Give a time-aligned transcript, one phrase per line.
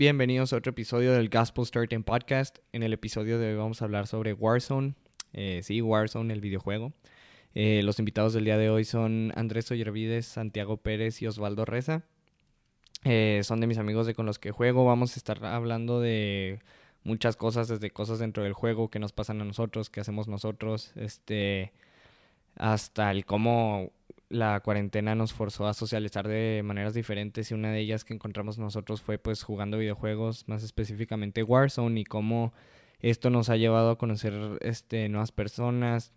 [0.00, 2.60] Bienvenidos a otro episodio del Gospel Starting Podcast.
[2.72, 4.94] En el episodio de hoy vamos a hablar sobre Warzone.
[5.34, 6.94] Eh, sí, Warzone, el videojuego.
[7.54, 12.06] Eh, los invitados del día de hoy son Andrés Ollervides, Santiago Pérez y Osvaldo Reza.
[13.04, 14.86] Eh, son de mis amigos de con los que juego.
[14.86, 16.60] Vamos a estar hablando de
[17.04, 20.92] muchas cosas, desde cosas dentro del juego que nos pasan a nosotros, que hacemos nosotros,
[20.96, 21.74] este,
[22.56, 23.92] hasta el cómo
[24.30, 28.58] la cuarentena nos forzó a socializar de maneras diferentes y una de ellas que encontramos
[28.58, 32.54] nosotros fue pues jugando videojuegos, más específicamente Warzone y cómo
[33.00, 36.12] esto nos ha llevado a conocer este, nuevas personas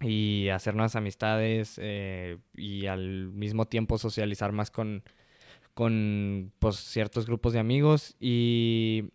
[0.00, 5.04] y hacer nuevas amistades eh, y al mismo tiempo socializar más con,
[5.74, 9.10] con pues, ciertos grupos de amigos y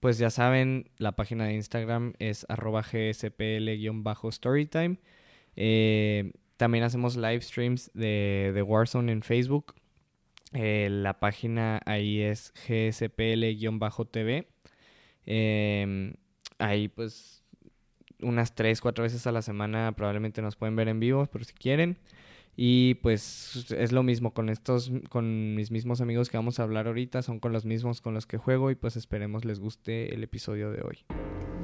[0.00, 4.98] pues ya saben, la página de Instagram es arroba gspl-storytime.
[5.56, 9.74] Eh, también hacemos live streams de, de Warzone en Facebook.
[10.52, 14.46] Eh, la página ahí es gspl-tv.
[15.26, 16.14] Em,
[16.58, 17.44] ahí pues
[18.20, 21.52] unas 3, 4 veces a la semana probablemente nos pueden ver en vivo por si
[21.52, 21.98] quieren.
[22.56, 26.86] Y pues es lo mismo con estos, con mis mismos amigos que vamos a hablar
[26.86, 30.22] ahorita, son con los mismos con los que juego y pues esperemos les guste el
[30.24, 31.55] episodio de hoy.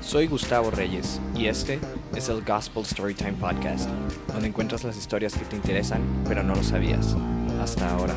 [0.00, 1.78] Soy Gustavo Reyes y este
[2.16, 3.88] es el Gospel Storytime Podcast,
[4.28, 7.16] donde encuentras las historias que te interesan pero no lo sabías
[7.60, 8.14] hasta ahora.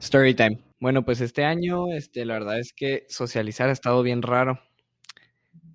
[0.00, 0.62] Storytime.
[0.78, 4.60] Bueno, pues este año, este, la verdad es que socializar ha estado bien raro.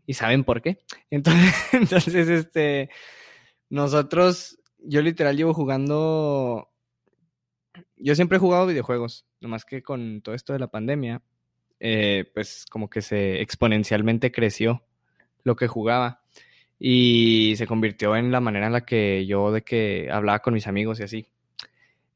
[0.06, 0.80] ¿Y saben por qué?
[1.10, 2.90] Entonces, entonces este,
[3.70, 6.70] nosotros, yo literal llevo jugando
[7.98, 11.22] yo siempre he jugado videojuegos, nomás que con todo esto de la pandemia,
[11.80, 14.84] eh, pues como que se exponencialmente creció
[15.44, 16.22] lo que jugaba
[16.80, 20.68] y se convirtió en la manera en la que yo de que hablaba con mis
[20.68, 21.28] amigos y así.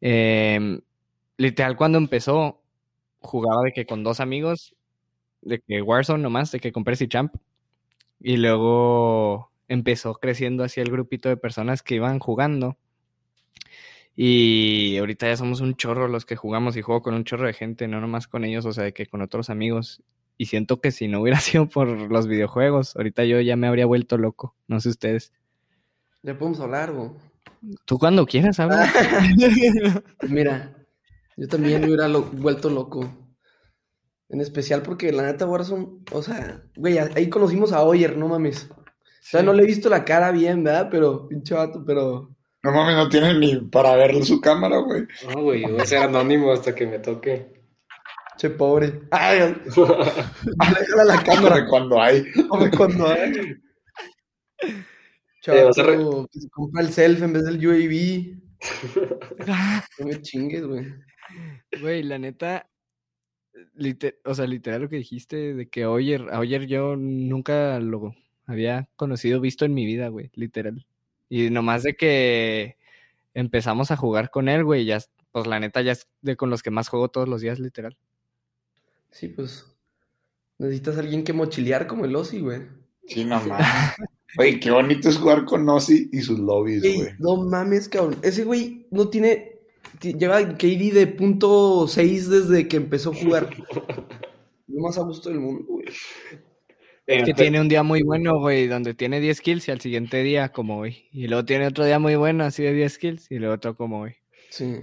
[0.02, 0.82] Em,
[1.38, 2.62] literal cuando empezó
[3.20, 4.76] jugaba de que con dos amigos,
[5.42, 7.36] de que Warzone nomás, de que con Percy Champ
[8.20, 12.78] y luego empezó creciendo así el grupito de personas que iban jugando
[14.16, 17.54] y ahorita ya somos un chorro los que jugamos y juego con un chorro de
[17.54, 20.04] gente, no nomás con ellos, o sea, que con otros amigos.
[20.38, 23.86] Y siento que si no hubiera sido por los videojuegos, ahorita yo ya me habría
[23.86, 24.56] vuelto loco.
[24.68, 25.34] No sé ustedes.
[26.22, 27.10] Ya podemos hablar, güey.
[27.86, 28.92] Tú cuando quieras, habla.
[30.30, 30.74] Mira,
[31.38, 33.10] yo también me hubiera vuelto loco.
[34.30, 38.70] En especial porque la neta Warzone, o sea, güey, ahí conocimos a Oyer, no mames.
[39.24, 40.90] O sea, no le he visto la cara bien, ¿verdad?
[40.92, 45.06] Pero, pinche vato, pero no mames, no tiene ni para ver su cámara, güey.
[45.28, 47.62] No, güey, voy a ser anónimo hasta que me toque.
[48.38, 49.02] Che, pobre.
[49.12, 51.68] Ay, déjala la cámara.
[51.68, 52.24] cuando hay.
[52.78, 53.58] cuando hay.
[55.42, 55.98] Chaval, re...
[56.40, 58.38] se compra el self en vez del UAV.
[60.00, 60.86] no me chingues, güey.
[61.82, 62.70] Güey, la neta,
[64.24, 69.40] o sea, literal lo que dijiste de que Oyer, Oyer yo nunca lo había conocido,
[69.40, 70.86] visto en mi vida, güey, literal.
[71.30, 72.78] Y nomás de que
[73.34, 75.00] empezamos a jugar con él, güey, ya,
[75.32, 77.98] pues la neta ya es de con los que más juego todos los días, literal.
[79.12, 79.66] Sí, pues
[80.58, 82.62] necesitas a alguien que mochilear como el Ozzy, güey.
[83.08, 83.68] Sí, no mames.
[84.36, 87.14] Güey, qué bonito es jugar con Ozzy y sus lobbies, güey.
[87.20, 88.18] No mames, cabrón.
[88.24, 89.52] Ese güey no tiene.
[90.02, 93.50] Lleva KD de punto 6 desde que empezó a jugar.
[94.68, 95.86] Lo más a gusto del mundo, güey.
[97.06, 100.24] Es que tiene un día muy bueno, güey, donde tiene 10 kills y al siguiente
[100.24, 101.10] día como hoy.
[101.12, 104.02] Y luego tiene otro día muy bueno, así de 10 kills, y luego otro como
[104.02, 104.16] hoy.
[104.50, 104.82] Sí.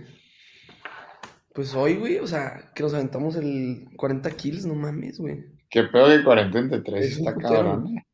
[1.54, 5.44] Pues hoy, güey, o sea, que nos aventamos el 40 kills, no mames, güey.
[5.70, 8.04] Qué peor que 40 entre 3, está cabrón, eh.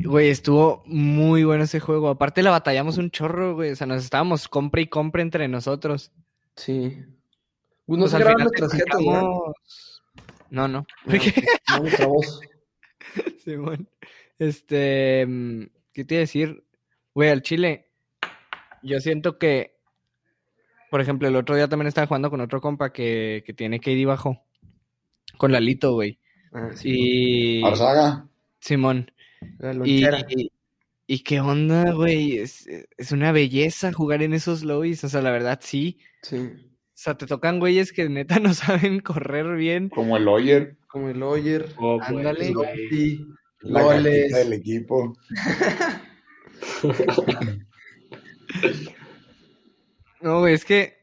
[0.00, 2.08] Güey, estuvo muy bueno ese juego.
[2.08, 3.72] Aparte la batallamos un chorro, güey.
[3.72, 6.12] O sea, nos estábamos compra y compra entre nosotros.
[6.54, 7.02] Sí.
[7.84, 9.52] Pues no pues se graban nuestras jetas, ¿no?
[10.50, 10.68] No, no.
[10.68, 10.86] no,
[11.82, 12.16] no.
[13.44, 13.88] Simón.
[14.38, 16.64] Este, mm, ¿qué te iba a decir?
[17.14, 17.90] Güey, al Chile,
[18.82, 19.76] yo siento que,
[20.90, 24.06] por ejemplo, el otro día también estaba jugando con otro compa que, que tiene KD
[24.06, 24.44] bajo.
[25.36, 26.18] Con Lalito, güey.
[26.52, 27.64] Ah, sí, y...
[27.64, 28.28] Arzaga.
[28.60, 29.10] Simón.
[29.84, 30.52] Y, y,
[31.06, 32.38] y, qué onda, güey.
[32.38, 32.66] Es,
[32.96, 35.04] es, una belleza jugar en esos lobbies.
[35.04, 35.98] O sea, la verdad, sí.
[36.22, 36.67] Sí.
[36.98, 39.88] O sea, te tocan güeyes que neta no saben correr bien.
[39.88, 40.78] Como el Oyer.
[40.88, 41.66] Como el Oyer.
[41.78, 42.52] Oh, Ándale.
[42.90, 43.24] sí.
[43.60, 44.32] La Goles.
[44.32, 45.16] del equipo.
[50.20, 50.98] no, güey, es que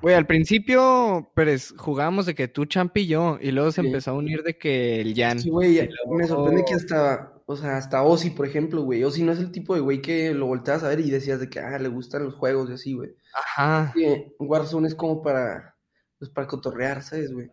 [0.00, 3.86] Güey, al principio, Pérez, jugábamos de que tú, Champ y yo, y luego se Sí.
[3.86, 5.38] empezó a unir de que el Jan.
[5.38, 9.04] Sí, güey, me sorprende que hasta, o sea, hasta Ozzy, por ejemplo, güey.
[9.04, 11.50] Ozzy no es el tipo de güey que lo volteas a ver y decías de
[11.50, 13.10] que, ah, le gustan los juegos y así, güey.
[13.34, 13.92] Ajá.
[13.94, 15.76] Que Warzone es como para,
[16.18, 17.50] pues, para cotorrear, ¿sabes, güey?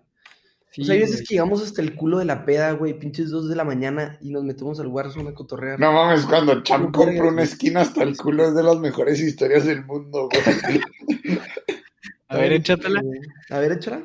[0.72, 1.26] Sí, o sea, hay veces güey.
[1.26, 4.32] que llegamos hasta el culo de la peda, güey, pinches dos de la mañana y
[4.32, 5.78] nos metemos al Warzone a cotorrear.
[5.78, 9.20] No mames, cuando Champ No compra una esquina hasta el culo es de las mejores
[9.20, 10.80] historias del mundo, güey.
[12.30, 13.02] A ver, échatela.
[13.50, 14.04] A ver, échala.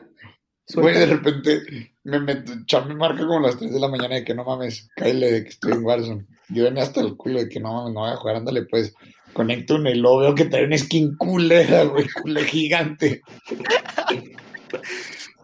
[0.74, 4.24] Güey, de repente me meto, Champ me marca como las 3 de la mañana de
[4.24, 6.26] que no mames, cáele de que estoy en Warzone.
[6.48, 8.94] Yo venía hasta el culo de que no mames, no voy a jugar, ándale pues.
[9.32, 13.20] Conecto un elo, veo que trae una skin culera, güey, culé gigante.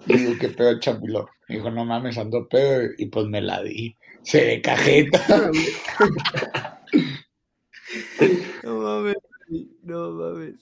[0.07, 0.73] Y digo, ¿qué pedo,
[1.07, 3.95] lo- Me dijo, no mames, ando pedo, y pues me la di.
[4.23, 5.21] Se ve cajeta.
[8.63, 9.17] No mames,
[9.83, 10.55] no mames.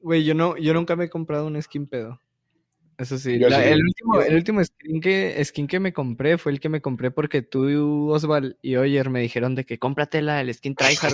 [0.00, 2.20] Güey, yo no, yo nunca me he comprado un skin pedo.
[2.98, 3.38] Eso sí.
[3.38, 3.68] Yo la- sí.
[3.70, 7.10] el, último, el último skin que, skin que me compré fue el que me compré
[7.10, 11.12] porque tú, Osval y Oyer me dijeron de que cómpratela, el skin tryhard.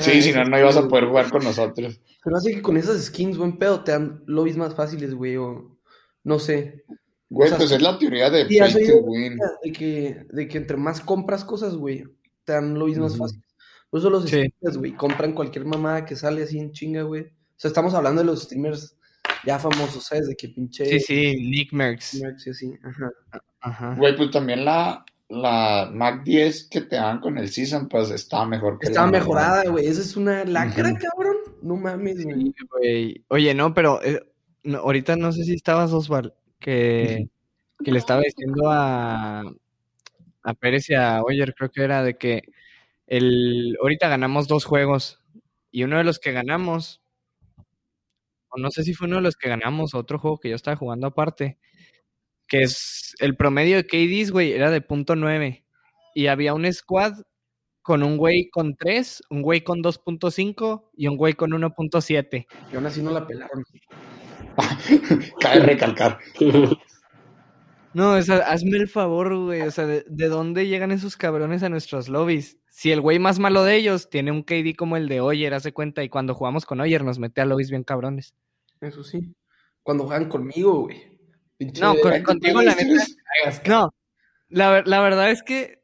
[0.00, 2.00] Sí, si no, no ibas a poder jugar con nosotros.
[2.22, 5.76] Pero hace que con esas skins, buen pedo, te dan lobbies más fáciles, güey, o
[6.24, 6.84] no sé.
[7.30, 9.38] Güey, O sea, pues es la teoría de Sí, pay to win.
[9.62, 12.04] de que, de que entre más compras cosas, güey,
[12.44, 13.44] te dan lobbies más fáciles.
[13.90, 14.28] Por eso los Sí.
[14.28, 17.22] streamers, güey, compran cualquier mamada que sale así en chinga, güey.
[17.22, 18.96] O sea, estamos hablando de los streamers
[19.46, 20.28] ya famosos, ¿sabes?
[20.28, 20.84] De que pinche...
[20.86, 22.14] Sí, sí, Nick Merckx.
[22.20, 23.10] Mercs y así, ajá.
[23.60, 23.94] Ajá.
[23.96, 28.44] Güey, pues también la, la Mac 10 que te dan con el Season Pass estaba
[28.46, 29.28] mejor que Estaba la normal.
[29.28, 29.86] mejorada, güey.
[29.86, 31.36] Esa es una lacra, cabrón.
[31.62, 32.36] No mames, güey.
[32.36, 33.24] Sí, güey.
[33.28, 34.20] Oye, no, pero eh,
[34.64, 37.28] no, ahorita no sé si estabas, Osval, que,
[37.84, 39.44] que le estaba diciendo a,
[40.42, 42.42] a Pérez y a Oyer, creo que era de que
[43.06, 45.20] el, ahorita ganamos dos juegos
[45.70, 47.00] y uno de los que ganamos,
[48.56, 51.06] no sé si fue uno de los que ganamos, otro juego que yo estaba jugando
[51.06, 51.58] aparte,
[52.48, 55.64] que es el promedio de KDs, güey, era de punto nueve
[56.14, 57.14] y había un squad
[57.82, 62.46] con un güey con 3, un güey con 2.5 y un güey con 1.7.
[62.72, 63.62] Y aún así no la pelaron.
[65.40, 66.18] Cabe recalcar.
[67.94, 69.62] No, o sea, hazme el favor, güey.
[69.62, 72.58] O sea, ¿de, de dónde llegan esos cabrones a nuestros lobbies?
[72.68, 75.72] Si el güey más malo de ellos tiene un KD como el de Oyer, hace
[75.72, 78.34] cuenta, y cuando jugamos con Oyer nos mete a lobbies bien cabrones.
[78.80, 79.34] Eso sí.
[79.82, 81.02] Cuando juegan conmigo, güey.
[81.80, 83.04] No, con- contigo la neta.
[83.68, 83.90] No,
[84.48, 85.82] la, ver- la verdad es que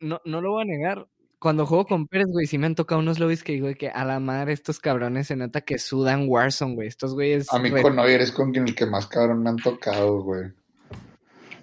[0.00, 1.06] no, no lo voy a negar.
[1.38, 4.04] Cuando juego con Pérez, güey, sí me han tocado unos lobbies que digo que a
[4.04, 6.88] la madre estos cabrones se nota que sudan Warzone, güey.
[6.88, 7.52] Estos güeyes.
[7.52, 10.44] A mí con Oyer es con quien el que más cabrón me han tocado, güey.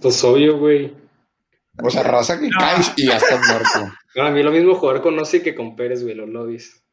[0.02, 0.96] Pues obvio, güey.
[1.84, 3.94] O sea, raza que caes y ya estás muerto.
[4.14, 6.84] No, a mí lo mismo jugar con Ozzy que con Pérez, güey, los lobbies.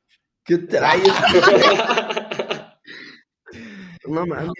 [0.45, 1.03] ¿Qué traes?
[4.07, 4.53] No mames.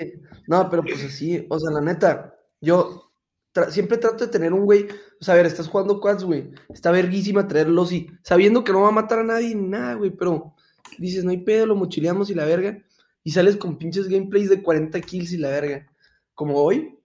[0.47, 3.13] No, pero pues así, o sea, la neta, yo
[3.55, 4.89] tra- siempre trato de tener un güey,
[5.21, 8.83] o sea, a ver, estás jugando quads, güey, está verguísima traerlos y sabiendo que no
[8.83, 10.55] va a matar a nadie ni nada, güey, pero
[10.99, 12.79] dices, no hay pedo, lo mochileamos y la verga,
[13.25, 15.87] y sales con pinches gameplays de 40 kills y la verga,
[16.35, 16.98] como hoy,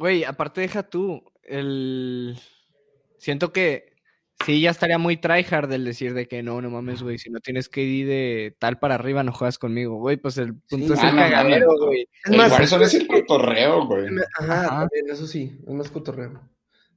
[0.00, 2.34] Güey, aparte deja tú, el...
[3.18, 3.92] Siento que
[4.46, 7.38] sí, ya estaría muy tryhard el decir de que no, no mames, güey, si no
[7.40, 10.92] tienes que ir de tal para arriba no juegas conmigo, güey, pues el punto Sí.
[10.94, 12.08] es Ah, el no, cagadero, güey.
[12.24, 14.06] Es más, Warzone es el cotorreo, güey.
[14.38, 14.78] Ajá, Ajá.
[14.80, 16.40] también, eso sí, es más cotorreo.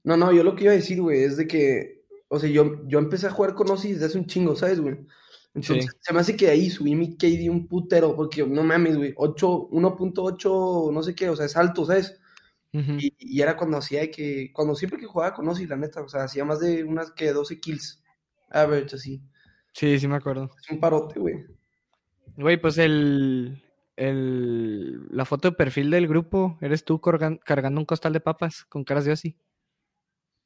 [0.05, 2.87] No, no, yo lo que iba a decir, güey, es de que, o sea, yo,
[2.87, 4.95] yo empecé a jugar con Ozzy desde hace un chingo, ¿sabes, güey?
[5.53, 5.97] Entonces, Sí.
[5.99, 9.67] se me hace que ahí subí mi KD un putero, porque no mames, güey, 8,
[9.71, 12.17] 1.8, no sé qué, o sea, es alto, ¿sabes?
[12.73, 16.01] Y, y era cuando hacía de que, cuando siempre que jugaba con Ozzy, la neta,
[16.01, 18.03] o sea, hacía más de unas que 12 kills,
[18.49, 19.21] average, así.
[19.73, 20.49] Sí, sí me acuerdo.
[20.59, 21.45] Es un parote, güey.
[22.35, 23.63] Güey, pues el,
[23.95, 25.07] el...
[25.15, 28.83] La foto de perfil del grupo, eres tú cargan- cargando un costal de papas con
[28.83, 29.37] caras de Ozzy.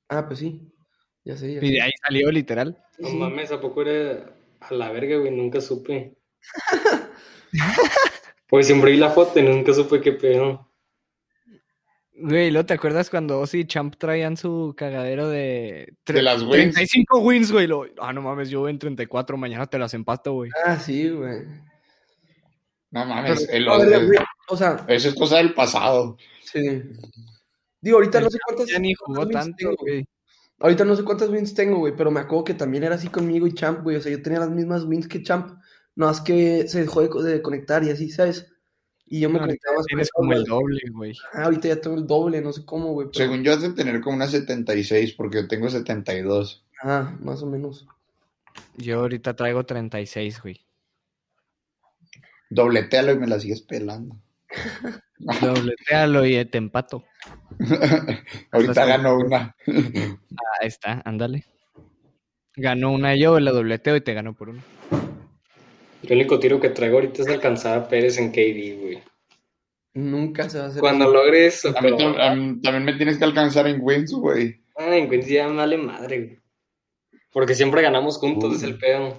[0.10, 0.74] Ah, pues sí,
[1.24, 2.78] ya sé, ya Y de ahí salió literal.
[3.00, 3.16] No sí.
[3.16, 5.32] mames, ¿a poco era a la verga, güey?
[5.32, 6.18] Nunca supe.
[8.50, 10.67] Pues siempre vi la foto y nunca supe qué pedo.
[12.20, 15.94] Güey, ¿lo te acuerdas cuando Ozzy y Champ traían su cagadero de...
[16.06, 16.52] De las wins.
[16.74, 17.68] 35 wins, güey.
[17.68, 20.50] lo- Ah, no mames, yo en 34, mañana te las empato, güey.
[20.66, 21.44] Ah, sí, güey.
[22.90, 24.20] No mames, Pero, el, el-
[24.50, 26.18] o sea, eso es cosa del pasado.
[26.42, 26.82] sí.
[27.80, 28.68] Digo, ahorita no sé cuántas...
[28.68, 30.08] Ya ni cuántas jugó wins tanto, tengo, güey.
[30.60, 33.46] Ahorita no sé cuántas wins tengo, güey, pero me acuerdo que también era así conmigo
[33.46, 33.98] y Champ, güey.
[33.98, 35.60] O sea, yo tenía las mismas wins que Champ.
[35.96, 38.48] No, es que se dejó de conectar y así, ¿sabes?
[39.10, 41.14] Y yo me No, conectaba Tienes como el doble, güey.
[41.34, 43.08] Ah, ahorita ya tengo el doble, no sé cómo, güey.
[43.08, 46.66] pero- Según yo, has de tener como una 76, porque yo tengo 72.
[46.84, 47.88] Ah, más o menos.
[48.76, 50.62] Yo ahorita traigo 36, güey.
[52.50, 54.16] Dobletealo y me la sigues pelando.
[55.20, 57.04] Dobletealo y te empato.
[58.52, 59.56] Ahorita gano una.
[59.68, 61.46] Ah, ahí está, ándale.
[62.56, 64.50] Ganó una yo, la dobleteo y te gano por
[66.04, 69.04] El único tiro que traigo ahorita es alcanzar a Pérez en KD, güey.
[69.94, 70.80] Nunca se va a hacer.
[70.80, 71.98] Cuando logres eso, A mí pero...
[71.98, 74.62] tam- a mí también me tienes que alcanzar en wins, güey.
[74.76, 76.40] Ay, en Quincy ya me vale madre, güey.
[77.32, 78.56] Porque siempre ganamos juntos, Uy.
[78.58, 79.18] es el pedo.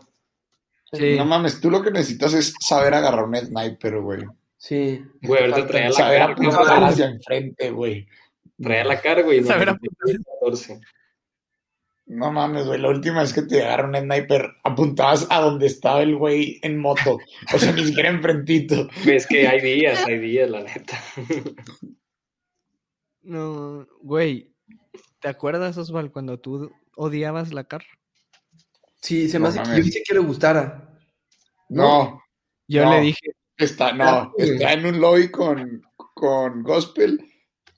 [0.93, 1.17] Sí.
[1.17, 4.21] No mames, tú lo que necesitas es saber agarrar un sniper, güey.
[4.57, 5.03] Sí.
[5.23, 8.07] Güey, ahorita traía la Saber carga, apuntar hacia enfrente, güey.
[8.61, 9.43] Traía la carga, güey.
[9.45, 9.77] Saber
[10.41, 10.81] 14.
[12.11, 12.81] No mames, güey.
[12.81, 16.79] La última vez que te agarraron un sniper, apuntabas a donde estaba el güey en
[16.79, 17.19] moto.
[17.55, 18.89] O sea, ni siquiera enfrentito.
[19.07, 20.99] Es que hay días, hay días, la neta.
[23.23, 24.55] No, güey.
[25.21, 27.83] ¿Te acuerdas, Osval, cuando tú odiabas la car?
[29.01, 30.99] Sí, se me No hace que yo hice que le gustara.
[31.69, 32.23] No,
[32.67, 32.93] Yo No.
[32.93, 34.51] le dije, está, Ah, no, güey.
[34.51, 35.83] está en un lobby con,
[36.15, 37.21] con Gospel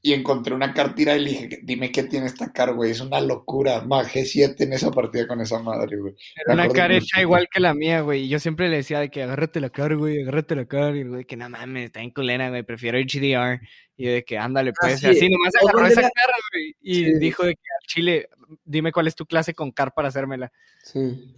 [0.02, 2.90] y encontré una cartira y le dije, dime qué tiene esta car, güey.
[2.90, 3.83] Es una locura.
[3.83, 6.14] Majé 7 en esa partida con esa madre, güey.
[6.47, 8.23] era una que- hecha igual que la mía, güey.
[8.25, 10.97] Y yo siempre le decía de que agárrate la car, güey, agárrate la car.
[10.97, 13.61] Y el güey, que no mames, está en culera, güey, prefiero HDR.
[13.97, 15.04] Y yo de que ándale, pues.
[15.04, 16.75] así nomás agarró esa era- cara, güey.
[16.80, 17.19] Y Sí.
[17.19, 18.28] dijo de que al chile,
[18.64, 20.50] dime cuál es tu clase con car para hacérmela.
[20.83, 21.35] Sí.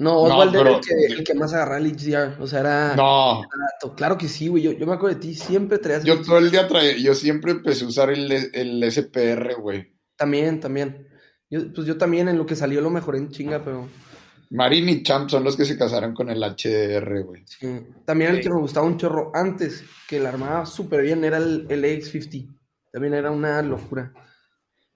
[0.00, 2.40] No, Oswald era pero- el que, el que más agarraba el HDR.
[2.42, 2.96] O sea, era.
[2.96, 3.94] No, barato.
[3.96, 4.62] Claro que sí, güey.
[4.62, 5.34] Yo, yo me acuerdo de ti.
[5.34, 6.04] Siempre traías.
[6.04, 9.92] yo todo el día traía, yo siempre empecé a usar el, el SPR, güey.
[10.16, 11.06] También, también.
[11.50, 13.88] Yo, pues yo también en lo que salió lo mejoré en chinga, pero.
[14.52, 17.44] Marin y Champ son los que se casaron con el HDR, güey.
[17.46, 17.68] Sí.
[18.04, 18.42] También el Sí.
[18.44, 22.48] que me gustaba un chorro antes, que la armaba súper bien, era el, el AX50.
[22.92, 24.12] También era una locura.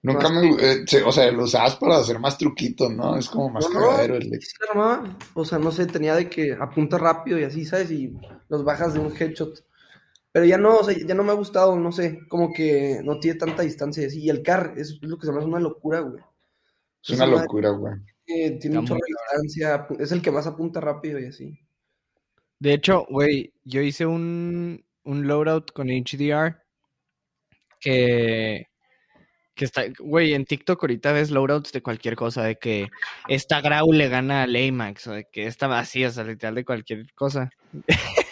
[0.05, 3.17] Nunca me, eh, se- o sea, lo usabas para hacer más truquitos, ¿no?
[3.17, 5.17] Es como más No, cagadero el sí armaba.
[5.33, 7.89] O sea, no sé, tenía de que apunta rápido y así, ¿sabes?
[7.91, 8.15] Y
[8.47, 9.65] los bajas de un headshot.
[10.31, 13.19] Pero ya no, o sea, ya no me ha gustado, no sé, como que no
[13.19, 14.21] tiene tanta distancia y así.
[14.21, 16.21] Y el car es, es lo que se me hace una locura, güey.
[17.03, 17.93] Es una locura, güey.
[18.25, 21.57] tiene distancia, apu- es el que más apunta rápido y así.
[22.59, 26.57] De hecho, güey, yo hice un, un loadout con HDR
[27.79, 28.67] que,
[29.55, 32.89] que está, güey, en TikTok ahorita ves loadouts de cualquier cosa, de que
[33.27, 36.65] esta Grau le gana al Amax, o de que esta vacía, o sea, literal de
[36.65, 37.49] cualquier cosa.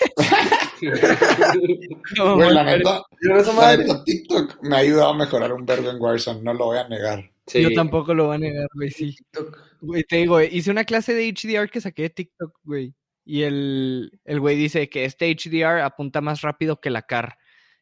[2.18, 5.54] No, Güey, la neta, Pero esa la madre, neta, TikTok me ha ayudado a mejorar
[5.54, 7.32] un verbo en Warzone, no lo voy a negar.
[7.48, 7.62] Sí.
[7.62, 9.16] Yo tampoco lo voy a negar, güey, sí.
[9.16, 9.58] TikTok.
[9.82, 12.94] Güey, te digo, hice una clase de HDR que saqué de TikTok, güey.
[13.26, 17.38] Y el, el güey dice que este HDR apunta más rápido que la CAR.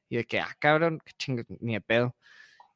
[0.10, 2.16] Y de que, ah, cabrón, qué chingo, ni de pedo.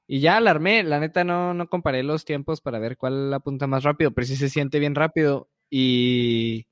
[0.07, 3.67] Y ya la armé, la neta no, no comparé los tiempos para ver cuál apunta
[3.67, 5.49] más rápido, pero sí se siente bien rápido.
[5.69, 6.67] Y,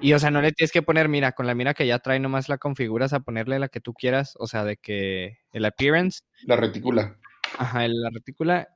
[0.00, 2.18] y, o sea, no le tienes que poner, mira, con la mira que ya trae,
[2.20, 6.22] nomás la configuras a ponerle la que tú quieras, o sea, de que el appearance,
[6.44, 7.18] La retícula.
[7.58, 8.68] Ajá, la retícula.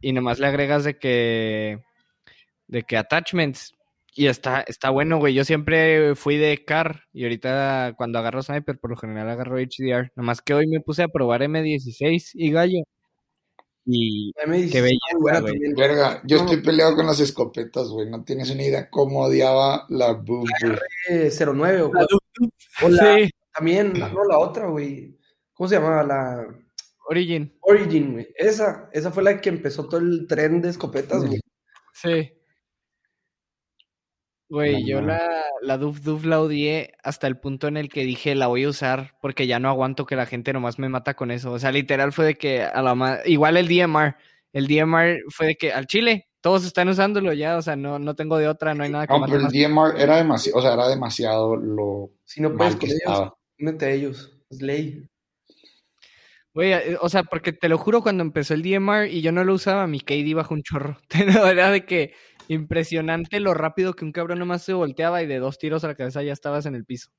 [0.00, 1.80] Y nomás le agregas de que.
[2.68, 3.74] De que attachments.
[4.14, 5.34] Y está, está bueno, güey.
[5.34, 7.04] Yo siempre fui de car.
[7.12, 10.12] Y ahorita cuando agarro sniper, por lo general agarro HDR.
[10.16, 12.82] Nomás que hoy me puse a probar M16 y gallo.
[13.90, 14.32] Y.
[14.38, 15.74] Ya me dijiste, Qué buena belleza.
[15.76, 16.42] Verga, yo No.
[16.44, 18.08] estoy peleado con las escopetas, güey.
[18.10, 20.46] No tienes una idea cómo odiaba la boob.
[21.08, 22.06] Eh, 09 o, cuál.
[22.84, 25.16] O la- Sí, también, no, la otra, güey.
[25.54, 26.02] ¿Cómo se llamaba?
[26.04, 26.46] La
[27.08, 27.56] Origin.
[27.62, 28.28] Origin, güey.
[28.36, 31.40] Esa, esa fue la que empezó todo el tren de escopetas, güey.
[31.94, 32.30] Sí.
[34.50, 35.20] Güey, yo la,
[35.60, 38.70] la Duf Duf la odié hasta el punto en el que dije la voy a
[38.70, 41.52] usar porque ya no aguanto que la gente nomás me mata con eso.
[41.52, 44.16] O sea, literal fue de que a la ma- igual el DMR,
[44.54, 48.14] el DMR fue de que al chile todos están usándolo ya, o sea, no, no
[48.14, 49.48] tengo de otra, no hay nada que No, pero el.
[49.48, 53.90] DMR era demasiado, o sea, era demasiado lo Si no puedes con ellos, únete a
[53.90, 54.32] ellos.
[54.48, 55.06] Es ley.
[56.54, 59.44] Güey, eh, o sea, porque te lo juro, cuando empezó el DMR y yo no
[59.44, 60.98] lo usaba, mi KD bajó un chorro.
[61.52, 62.14] Era de que
[62.48, 65.94] impresionante lo rápido que un cabrón nomás se volteaba y de dos tiros a la
[65.94, 67.10] cabeza ya estabas en el piso.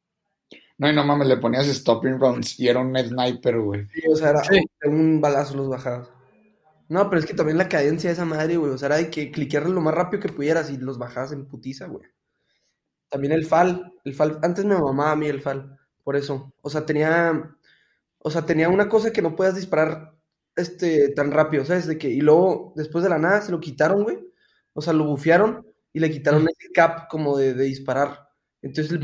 [0.77, 3.87] No, y no mames, le ponías stopping rounds y era un sniper, güey.
[3.93, 4.61] Sí, o sea, era Sí.
[4.85, 6.09] un balazo los bajabas.
[6.87, 8.71] No, pero es que también la cadencia de esa madre, güey.
[8.71, 11.45] O sea, era de que cliquearle lo más rápido que pudieras y los bajabas en
[11.45, 12.05] putiza, güey.
[13.09, 13.93] También el FAL.
[14.03, 14.39] El FAL.
[14.41, 15.77] Antes me mamaba a mí el FAL.
[16.03, 16.51] Por eso.
[16.61, 17.55] O sea, tenía.
[18.19, 20.13] O sea, tenía una cosa que no podías disparar
[20.55, 21.87] este, tan rápido, ¿sabes?
[21.87, 24.17] De que, y luego, después de la nada, se lo quitaron, güey.
[24.79, 28.29] O sea, lo bufearon y le quitaron ese cap como de, de disparar.
[28.61, 28.97] Entonces,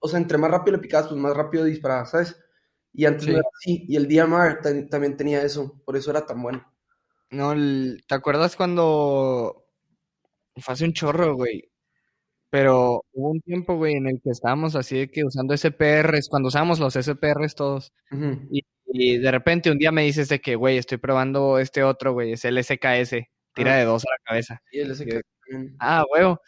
[0.00, 2.36] o sea, entre más rápido le picabas, pues más rápido disparabas, ¿sabes?
[2.92, 3.30] Y antes Sí.
[3.32, 3.84] no era así.
[3.88, 5.82] Y el DMR ta- también tenía eso.
[5.84, 6.64] Por eso era tan bueno.
[7.30, 9.66] No, el- ¿te acuerdas cuando
[10.56, 11.68] fue hace un chorro, güey?
[12.48, 16.46] pero hubo un tiempo, güey, en el que estábamos así de que usando SPRs, cuando
[16.48, 17.92] usábamos los SPRs todos,
[18.50, 22.12] y, y de repente un día me dices de que, güey, estoy probando este otro,
[22.14, 23.78] güey, es el SKS, tira Ah.
[23.78, 24.62] de dos a la cabeza.
[24.70, 25.76] Y el SK también.
[25.80, 26.40] Ah, huevo.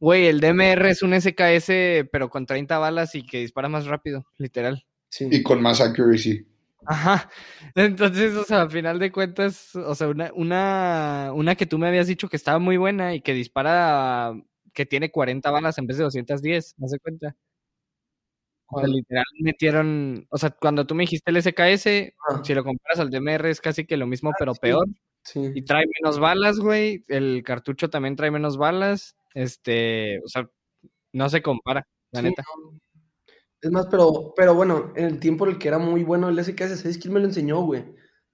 [0.00, 4.26] Güey, el DMR es un SKS, pero con 30 balas y que dispara más rápido,
[4.38, 4.84] literal.
[5.08, 5.28] Sí.
[5.30, 6.46] Y con más accuracy.
[6.86, 7.30] Ajá.
[7.74, 11.88] Entonces, o sea, al final de cuentas, o sea, una, una, una que tú me
[11.88, 14.34] habías dicho que estaba muy buena y que dispara,
[14.74, 17.36] que tiene 40 balas en vez de 210, ¿me das cuenta?
[18.66, 22.64] O sea, literal metieron, o sea, cuando tú me dijiste el SKS, Ah, si lo
[22.64, 24.60] comparas al DMR es casi que lo mismo, pero sí.
[24.60, 24.86] peor.
[25.24, 25.50] Sí.
[25.54, 27.04] Y trae menos balas, güey.
[27.08, 29.16] El cartucho también trae menos balas.
[29.34, 30.48] Este, o sea,
[31.12, 32.42] no se compara, la Sí, neta.
[32.62, 32.78] no.
[33.60, 36.38] Es más, pero, pero bueno, en el tiempo en el que era muy bueno el
[36.44, 37.84] SKS, ¿sabes quién me lo enseñó, güey?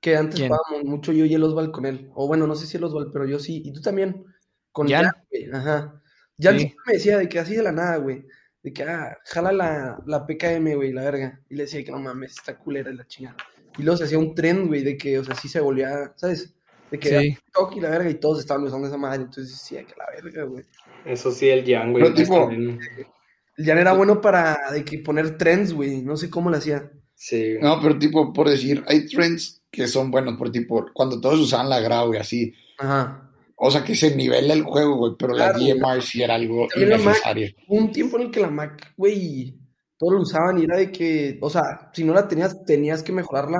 [0.01, 0.49] Que antes ¿Quién?
[0.51, 2.11] jugábamos mucho yo y el Osval con él.
[2.15, 3.63] O bueno, no sé si el Osval, pero yo sí.
[3.65, 4.25] Y tú también.
[4.73, 5.05] Con Jan.
[5.05, 5.51] Jan, güey.
[5.53, 6.03] Ajá.
[6.39, 6.75] Jan Sí.
[6.87, 8.25] me decía de que así de la nada, güey.
[8.63, 11.41] De que, ah, jala la, la PKM, güey, la verga.
[11.49, 13.37] Y le decía que no mames, está culera la chingada.
[13.79, 16.55] Y luego se hacía un trend, güey, de que, o sea, sí se volvía, ¿sabes?
[16.91, 17.35] De que era Sí.
[17.35, 19.23] TikTok y la verga y todos estaban usando esa madre.
[19.23, 20.65] Entonces decía que la verga, güey.
[21.05, 22.03] Eso sí, el Jan, güey.
[22.05, 26.03] Pero tipo- El Jan era bueno para de que poner trends, güey.
[26.03, 26.91] No sé cómo lo hacía.
[27.15, 27.57] Sí.
[27.61, 31.69] No, pero tipo, por decir, hay trends que son buenos, por tipo, cuando todos usaban
[31.69, 32.55] la grau y así.
[32.79, 33.31] Ajá.
[33.63, 36.63] O sea, que se nivela el juego, güey, pero Claro, la DMR sí era algo
[36.63, 36.77] Mac.
[36.79, 37.49] innecesario.
[37.69, 39.55] Hubo un tiempo en el que la Mac, güey,
[39.99, 43.13] todos lo usaban y era de que, o sea, si no la tenías, tenías que
[43.13, 43.59] mejorarla,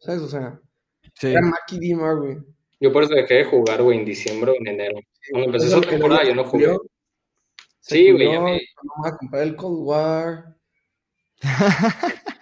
[0.00, 0.22] ¿sabes?
[0.22, 0.58] O sea,
[1.14, 1.26] Sí.
[1.28, 2.38] era Mac y DMR, güey.
[2.80, 4.98] Yo por eso dejé de jugar, güey, en diciembre o en enero.
[5.30, 6.76] Cuando empezó Eso esa temporada yo no jugué.
[7.80, 8.60] Sí, güey, vamos
[9.04, 10.56] a comprar el Cold War.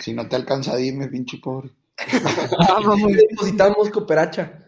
[0.00, 1.70] Si no te alcanza, dime, pinche pobre.
[2.68, 3.12] Vamos.
[3.12, 4.66] Depositamos cooperacha.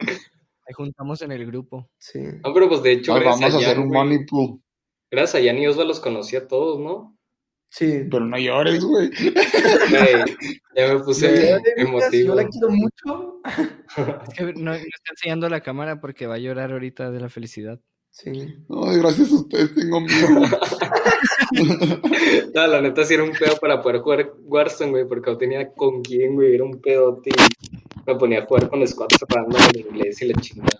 [0.00, 1.88] Ahí juntamos en el grupo.
[1.98, 2.20] Sí.
[2.44, 4.60] No, pero pues de hecho, Ay, vamos a a hacer Jan, un money pool.
[5.08, 7.16] Gracias a Jan y Osva los conocí a todos, ¿no?
[7.74, 8.02] Sí.
[8.10, 9.10] Pero no llores, güey.
[10.76, 12.36] Ya me puse Yo la emotivo.
[12.50, 13.40] quiero mucho.
[14.28, 17.30] Es que no, no está enseñando la cámara porque va a llorar ahorita de la
[17.30, 17.80] felicidad.
[18.10, 18.30] Sí.
[18.30, 20.42] Ay, gracias a ustedes tengo miedo.
[22.54, 25.70] No, la neta sí era un pedo para poder jugar Warzone, güey, porque no tenía
[25.72, 29.80] con quién, güey, era un pedote y me ponía a jugar con squads hablando en
[29.80, 30.78] inglés y la chingada.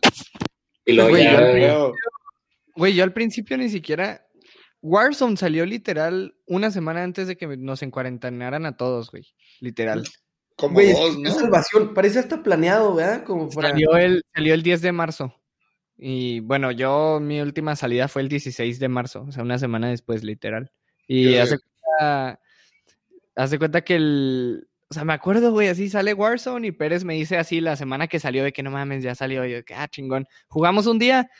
[0.84, 1.90] Y luego Güey, ya.
[2.76, 4.26] Güey, yo al principio ni siquiera.
[4.82, 9.26] Warzone salió literal una semana antes de que nos encuarentenaran a todos, güey.
[9.60, 10.04] Literal.
[10.56, 11.30] Como Güey, ¿no?
[11.30, 11.94] salvación.
[11.94, 13.24] Parece hasta planeado, ¿verdad?
[13.24, 13.70] Como para...
[13.70, 15.34] Salió el, salió el 10 de marzo.
[15.96, 19.88] Y bueno, yo mi última salida fue el 16 de marzo, o sea, una semana
[19.88, 20.72] después, literal.
[21.06, 22.40] Y hace cuenta,
[23.36, 24.68] hace cuenta que el.
[24.90, 28.08] O sea, me acuerdo, güey, así sale Warzone y Pérez me dice así la semana
[28.08, 29.46] que salió de que no mames, ya salió.
[29.46, 30.26] Y yo, que ah, chingón.
[30.48, 31.30] Jugamos un día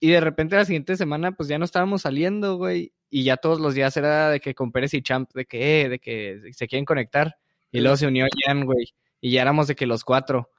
[0.00, 2.92] y de repente la siguiente semana, pues ya no estábamos saliendo, güey.
[3.08, 5.88] Y ya todos los días era de que con Pérez y Champ, de que, eh,
[5.88, 7.36] de que se quieren conectar.
[7.70, 8.94] Y luego se unió Jan, güey.
[9.20, 10.50] Y ya éramos de que los cuatro.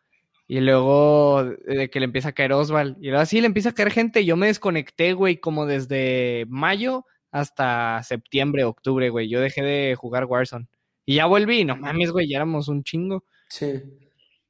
[0.48, 2.98] Y luego de que le empieza a caer Osval.
[3.02, 4.24] Y luego así le empieza a caer gente.
[4.24, 9.28] Yo me desconecté, güey, como desde mayo hasta septiembre, octubre, güey.
[9.30, 10.68] Yo dejé de jugar Warzone.
[11.06, 13.24] Y ya volví, y no mames, güey, ya éramos un chingo.
[13.50, 13.82] Sí.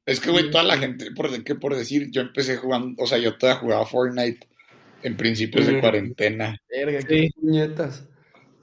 [0.06, 2.10] Es que, güey, toda la gente, por, de- ¿qué por decir?
[2.10, 4.48] Yo empecé jugando, o sea, yo todavía jugaba Fortnite
[5.02, 6.56] en principios de cuarentena.
[6.68, 7.06] Verga, Sí.
[7.08, 8.08] qué puñetas.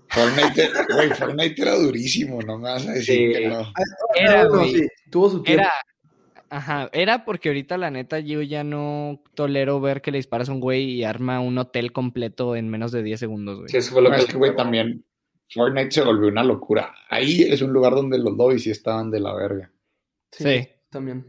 [0.07, 3.39] Fortnite, güey, Fortnite era durísimo, no me vas a decir Sí.
[3.39, 3.59] que no.
[3.61, 3.73] Ah,
[4.15, 4.75] Era, güey.
[4.75, 5.63] sí, tuvo su tiempo.
[5.63, 5.71] Era,
[6.49, 10.53] ajá, era porque ahorita la neta yo ya no tolero ver que le disparas a
[10.53, 13.69] un güey y arma un hotel completo en menos de 10 segundos, güey.
[13.69, 14.21] sí, eso fue lo No, que...
[14.21, 15.03] es que, güey, también
[15.49, 16.93] Fortnite se volvió una locura.
[17.09, 19.71] Ahí es un lugar donde los lobbies sí estaban de la verga.
[20.31, 20.67] Sí.
[20.89, 21.25] También.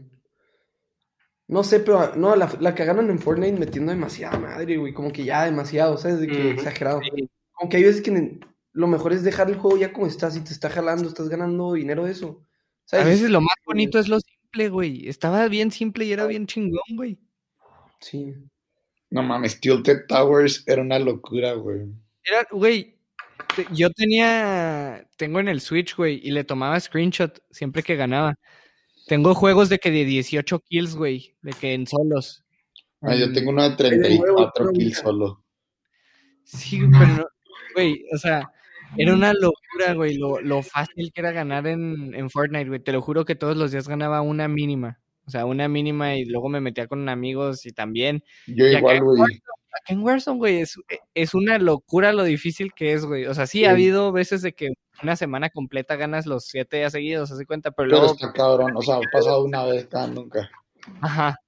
[1.47, 4.93] No sé, pero no, la, la cagaron en Fortnite metiendo demasiada madre, güey.
[4.93, 6.19] Como que ya demasiado, ¿sabes?
[6.19, 6.99] De que exagerado.
[7.01, 7.29] Sí.
[7.53, 8.39] Como que hay veces que
[8.73, 10.29] lo mejor es dejar el juego ya como está.
[10.29, 12.43] Si te está jalando, estás ganando dinero de eso.
[12.91, 15.07] A veces lo más bonito es lo simple, güey.
[15.07, 17.17] Estaba bien simple y era bien chingón, güey.
[17.99, 18.33] Sí.
[19.09, 21.87] No mames, Tilted Towers era una locura, güey.
[22.23, 22.97] Era, güey,
[23.71, 28.35] yo tenía, tengo en el Switch, güey, y le tomaba screenshot siempre que ganaba.
[29.07, 32.43] Tengo juegos de que de 18 kills, güey, de que en solos.
[33.01, 35.43] Ah, yo tengo uno de de nuevo, 34 kills solo.
[36.43, 37.25] Sí, pero no,
[37.73, 38.51] güey, o sea,
[38.97, 42.79] era una locura, güey, lo, lo fácil que era ganar en, en Fortnite, güey.
[42.79, 44.99] Te lo juro que todos los días ganaba una mínima.
[45.25, 48.23] O sea, una mínima y luego me metía con amigos y también.
[48.47, 49.41] Yo Y igual, güey.
[49.77, 50.75] Acá en Warzone, güey, es,
[51.13, 53.25] es una locura lo difícil que es, güey.
[53.25, 53.65] O sea, sí, Sí.
[53.65, 54.69] ha habido veces de que
[55.03, 57.71] una semana completa ganas los siete días seguidos, ¿se cuenta?
[57.71, 60.49] Pero Pero luego, está cabrón, o sea, ha pasado una vez cada nunca.
[61.01, 61.39] ajá.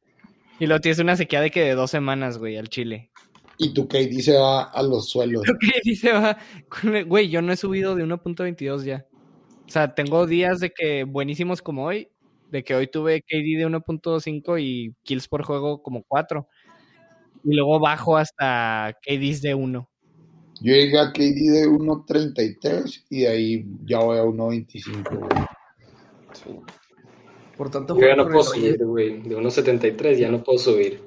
[0.60, 3.10] Y luego tienes una sequía de que de dos semanas, güey, al Chile.
[3.58, 5.44] Y tu KD se va a los suelos.
[5.44, 6.38] Creo que dice va.
[7.08, 9.06] Güey, yo no he subido de 1.22 ya.
[9.68, 12.10] O sea, tengo días de que buenísimos como hoy.
[12.52, 16.48] De que hoy tuve KD de 1.5 y kills por juego como 4.
[17.44, 19.90] Y luego bajo hasta KDs de 1.
[20.62, 25.46] Yo llegué a KD de 1.33 y de ahí ya voy a 1.25, güey.
[26.34, 26.60] Sí.
[27.56, 29.22] Por tanto, Yo ya no puedo subir, güey.
[29.22, 31.02] De 1.73 ya no puedo subir.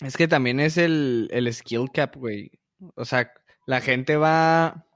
[0.00, 2.50] Es que también es el, el skill cap, güey.
[2.94, 3.32] O sea,
[3.66, 4.86] la gente va.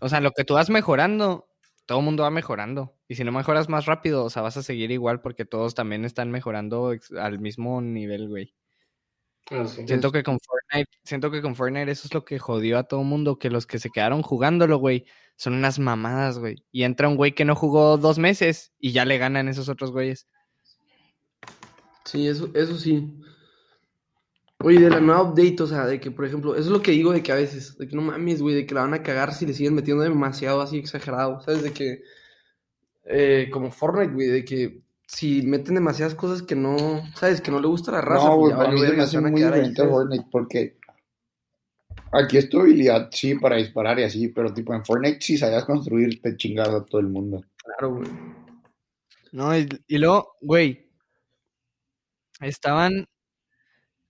[0.00, 1.48] O sea, lo que tú vas mejorando,
[1.86, 2.94] todo el mundo va mejorando.
[3.12, 6.06] Y si no mejoras más rápido, o sea, vas a seguir igual porque todos también
[6.06, 8.54] están mejorando al mismo nivel, güey.
[9.66, 13.02] Siento que con Fortnite, siento que con Fortnite eso es lo que jodió a todo
[13.02, 15.04] el mundo, que los que se quedaron jugándolo, güey,
[15.36, 16.64] son unas mamadas, güey.
[16.72, 19.92] Y entra un güey que no jugó dos meses y ya le ganan esos otros
[19.92, 20.26] güeyes.
[22.06, 23.12] Sí, eso, eso sí.
[24.60, 26.92] Oye, de la nueva update, o sea, de que, por ejemplo, eso es lo que
[26.92, 29.02] digo de que a veces, de que no mames, güey, de que la van a
[29.02, 31.62] cagar si le siguen metiendo demasiado así exagerado, ¿sabes?
[31.62, 32.00] De que,
[33.04, 36.76] eh, como Fortnite, güey, de que si meten demasiadas cosas que no,
[37.14, 37.40] ¿sabes?
[37.40, 39.42] Que no le gusta la raza, No, pues güey, para mí se me hace muy
[39.42, 39.88] diferente a.
[39.88, 40.76] Fortnite porque
[42.12, 45.64] aquí es tu habilidad, sí, para disparar y así, pero tipo en Fortnite si sabías
[45.64, 47.44] construir te chingas a todo el mundo.
[47.56, 48.08] Claro, güey.
[49.32, 50.90] No, y, y luego, güey,
[52.40, 53.06] estaban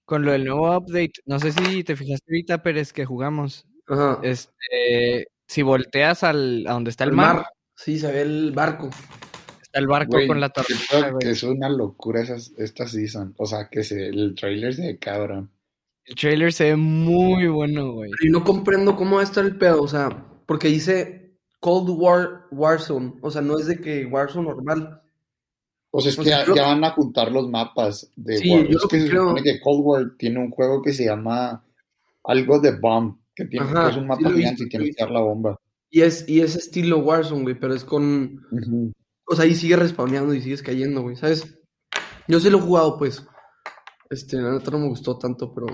[0.04, 1.12] con lo del nuevo update.
[1.26, 3.66] No sé si te fijaste ahorita, pero es que jugamos.
[3.86, 4.20] Ajá.
[4.22, 7.46] Este, si volteas al, a donde está el El mar, mar.
[7.74, 8.90] Sí, se ve el barco.
[9.62, 11.18] está el barco con la creo güey.
[11.26, 13.34] que es una locura esas, esta season.
[13.38, 15.50] O sea, que se, el trailer se ve cabrón.
[16.04, 18.10] El trailer se ve muy bueno, güey.
[18.22, 22.46] Y no comprendo cómo va a estar el pedo, o sea, porque dice Cold War
[22.50, 25.00] Warzone, o sea, no es de que Warzone normal.
[25.92, 28.38] O sea, es O que sea, ya, creo- ya van a juntar los mapas de
[28.38, 28.62] Sí, War.
[28.66, 30.92] yo Es lo que que se creo- supone que Cold War tiene un juego que
[30.92, 31.64] se llama
[32.24, 34.88] algo de Bomb, que, tiene, Ajá, que es un sí mapa he gigante y tienes
[34.88, 34.94] sí.
[34.94, 35.60] que dar la bomba.
[35.94, 38.42] Y es, y es estilo Warzone, güey, pero es con,
[39.26, 41.58] o sea, ahí sigue respawneando y sigues cayendo, güey, ¿sabes?
[42.26, 43.22] Yo sí lo he jugado, pues.
[44.08, 45.66] Este, la neta no me gustó tanto, pero...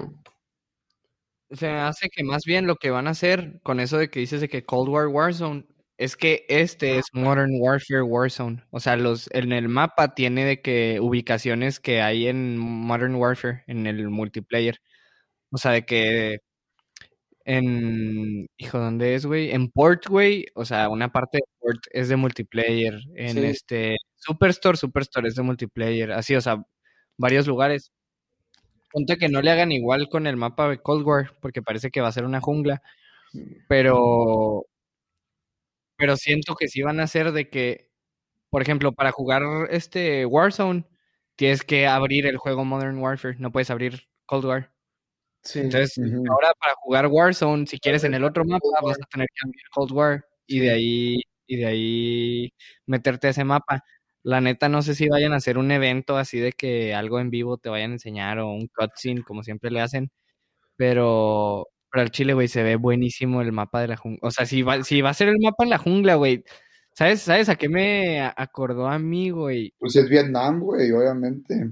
[1.53, 4.19] Se me hace que más bien lo que van a hacer con eso de que
[4.19, 8.65] dices de que Cold War Warzone es que este es Modern Warfare Warzone.
[8.71, 13.63] O sea, los en el mapa tiene de que ubicaciones que hay en Modern Warfare,
[13.69, 14.81] en el multiplayer.
[15.51, 16.41] O sea, de que
[17.49, 19.51] en hijo, ¿dónde es, güey?
[19.53, 22.95] En Port, güey, o sea, una parte de Port es de multiplayer.
[23.17, 23.45] En Sí.
[23.47, 26.13] este Superstore, Superstore es de multiplayer.
[26.13, 26.63] Así, o sea,
[27.19, 27.93] varios lugares.
[28.93, 32.01] Ponte que no le hagan igual con el mapa de Cold War, porque parece que
[32.03, 32.83] va a ser una jungla.
[33.69, 34.67] Pero.
[35.99, 37.91] Pero siento que sí van a ser de que.
[38.51, 40.85] Por ejemplo, para jugar este Warzone,
[41.37, 43.37] tienes que abrir el juego Modern Warfare.
[43.39, 44.73] No puedes abrir Cold War.
[45.43, 45.61] Sí.
[45.61, 45.99] Entonces,
[46.29, 49.63] ahora para jugar Warzone, si quieres en el otro mapa, vas a tener que abrir
[49.73, 50.25] Cold War.
[50.47, 51.23] Y de ahí.
[51.47, 52.53] Y de ahí
[52.87, 53.83] meterte a ese mapa.
[54.23, 57.31] La neta, no sé si vayan a hacer un evento así de que algo en
[57.31, 60.11] vivo te vayan a enseñar o un cutscene, como siempre le hacen.
[60.77, 64.21] Pero, pero al chile, güey, se ve buenísimo el mapa de la jungla.
[64.23, 66.45] O sea, si va, si va a ser el mapa en la jungla, güey.
[66.93, 69.73] ¿Sabes, ¿Sabes a qué me acordó a mí, güey?
[69.79, 71.71] Pues es Vietnam, güey, obviamente.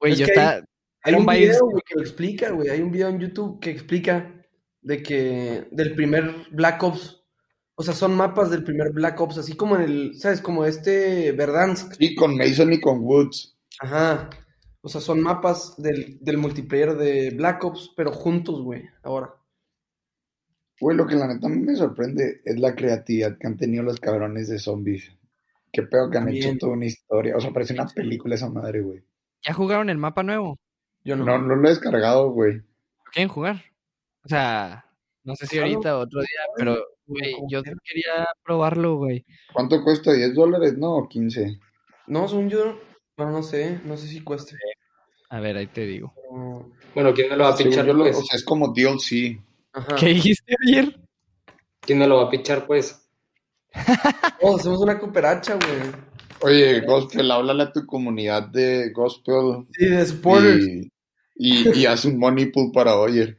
[0.00, 0.64] Güey, Es yo que estaba.
[1.04, 2.70] Hay un video, güey, que lo explica, güey.
[2.70, 4.32] Hay un video en YouTube que explica
[4.80, 7.22] de que del primer Black Ops,
[7.74, 10.40] o sea, son mapas del primer Black Ops, así como en el, ¿sabes?
[10.40, 11.94] Como este Verdansk.
[11.98, 13.56] Sí, con Mason y con Woods.
[13.80, 14.30] Ajá.
[14.80, 19.34] O sea, son mapas del, del multiplayer de Black Ops, pero juntos, güey, ahora.
[20.80, 23.82] Güey, lo que la neta a mí me sorprende es la creatividad que han tenido
[23.82, 25.10] los cabrones de zombies.
[25.72, 26.50] Qué pedo que han También.
[26.50, 27.36] hecho toda una historia.
[27.36, 29.02] O sea, parece una película esa madre, güey.
[29.46, 30.58] ¿Ya jugaron el mapa nuevo?
[31.04, 31.24] Yo no.
[31.24, 32.54] No, no lo he descargado, güey.
[32.56, 33.62] ¿Lo quieren jugar?
[34.24, 34.84] O sea,
[35.22, 35.70] no sé si Claro.
[35.72, 39.24] ahorita o otro día, pero, güey, yo quería probarlo, güey.
[39.52, 40.12] ¿Cuánto cuesta?
[40.12, 40.76] ¿10 dólares?
[40.78, 41.58] No, ¿O 15.
[42.06, 42.78] No, según yo,
[43.16, 44.56] bueno, no sé, no sé si cueste.
[45.30, 46.12] A ver, ahí te digo.
[46.94, 48.16] Bueno, ¿quién me lo va a pichar, yo lo- pues?
[48.18, 49.40] o sea, es como DLC.
[49.72, 49.96] Ajá.
[49.96, 50.98] ¿Qué dijiste ayer?
[51.80, 53.00] ¿Quién me lo va a pichar, pues?
[54.40, 55.92] Oh, hacemos una cooperacha, güey.
[56.42, 60.66] Oye, Gospel, háblale a tu comunidad de Gospel Sí, de supporters.
[60.66, 60.90] y,
[61.34, 63.36] y, y haz un money pool para Oyer.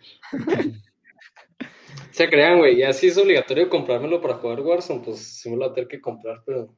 [2.12, 5.64] Se crean, güey, ya si es obligatorio comprármelo para jugar Warzone, pues sí me lo
[5.66, 6.74] voy a tener que comprar, pero...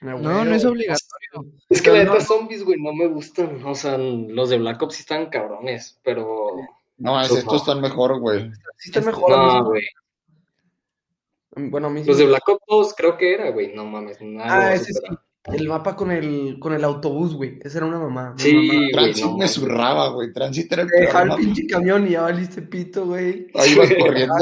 [0.00, 1.52] Me No, no es obligatorio.
[1.68, 3.62] Es que la neta no- zombies, güey, no me gustan.
[3.66, 6.52] O sea, los de Black Ops sí están cabrones, pero...
[6.96, 8.50] No, es, estos están mejor, güey.
[8.78, 9.32] Sí está mejor.
[9.32, 9.82] a mí No, güey.
[11.70, 12.08] Bueno, a mí sí.
[12.08, 14.68] Los de Black Ops 2 creo que era, güey, no mames, nada.
[14.68, 15.00] Ah, ese sí.
[15.44, 17.58] El mapa con el, con el autobús, güey.
[17.62, 18.30] Esa era una mamá.
[18.32, 20.32] una Sí, güey, Transit no, me zurraba, güey.
[20.32, 23.48] Transit era el dejaba el pinche camión y ya valiste pito, güey.
[23.54, 24.34] Ahí vas corriendo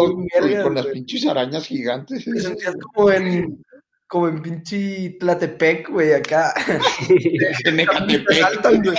[0.62, 0.94] con las güey.
[0.94, 2.24] pinches arañas gigantes.
[2.24, 3.64] Te sentías como en,
[4.08, 6.52] como en pinche Tlatepec, güey, acá.
[7.64, 8.38] En Ecatepec.
[8.38, 8.96] Saltan, güey.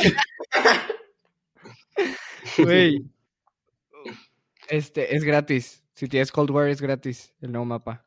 [2.57, 3.05] Güey.
[4.69, 5.83] Este, es gratis.
[5.93, 8.05] Si tienes Cold War es gratis el nuevo mapa.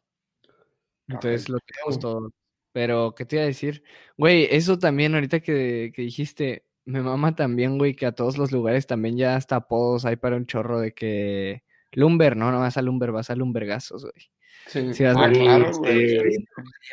[1.09, 2.33] Entonces lo tenemos todo.
[2.73, 3.83] Pero, ¿qué te iba a decir?
[4.17, 8.51] Güey, eso también ahorita que, que dijiste, me mama también, güey, que a todos los
[8.53, 11.63] lugares también ya hasta apodos hay para un chorro de que...
[11.95, 14.31] Lumber, no, no vas a Lumber, vas a Lumbergazos, güey.
[14.67, 14.95] Sí.
[14.95, 16.17] Sí, vas Ah, a- claro, Sí, güey.
[16.19, 16.37] güey.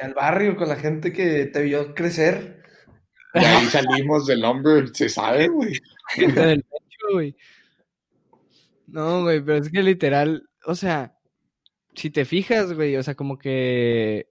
[0.01, 2.61] Y al barrio con la gente que te vio crecer.
[3.33, 5.71] De ahí salimos del hombre, se sabe, güey.
[6.15, 7.35] gente del pecho, güey.
[8.87, 11.15] No, güey, pero es que literal, o sea,
[11.93, 14.27] si te fijas, güey, o sea, como que,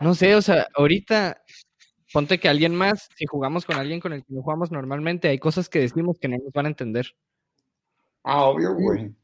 [0.00, 1.42] no sé, o sea, ahorita,
[2.12, 5.38] ponte que alguien más, si jugamos con alguien con el que no jugamos normalmente, hay
[5.38, 7.06] cosas que decimos que no nos van a entender.
[8.24, 9.14] Ah, obvio, güey.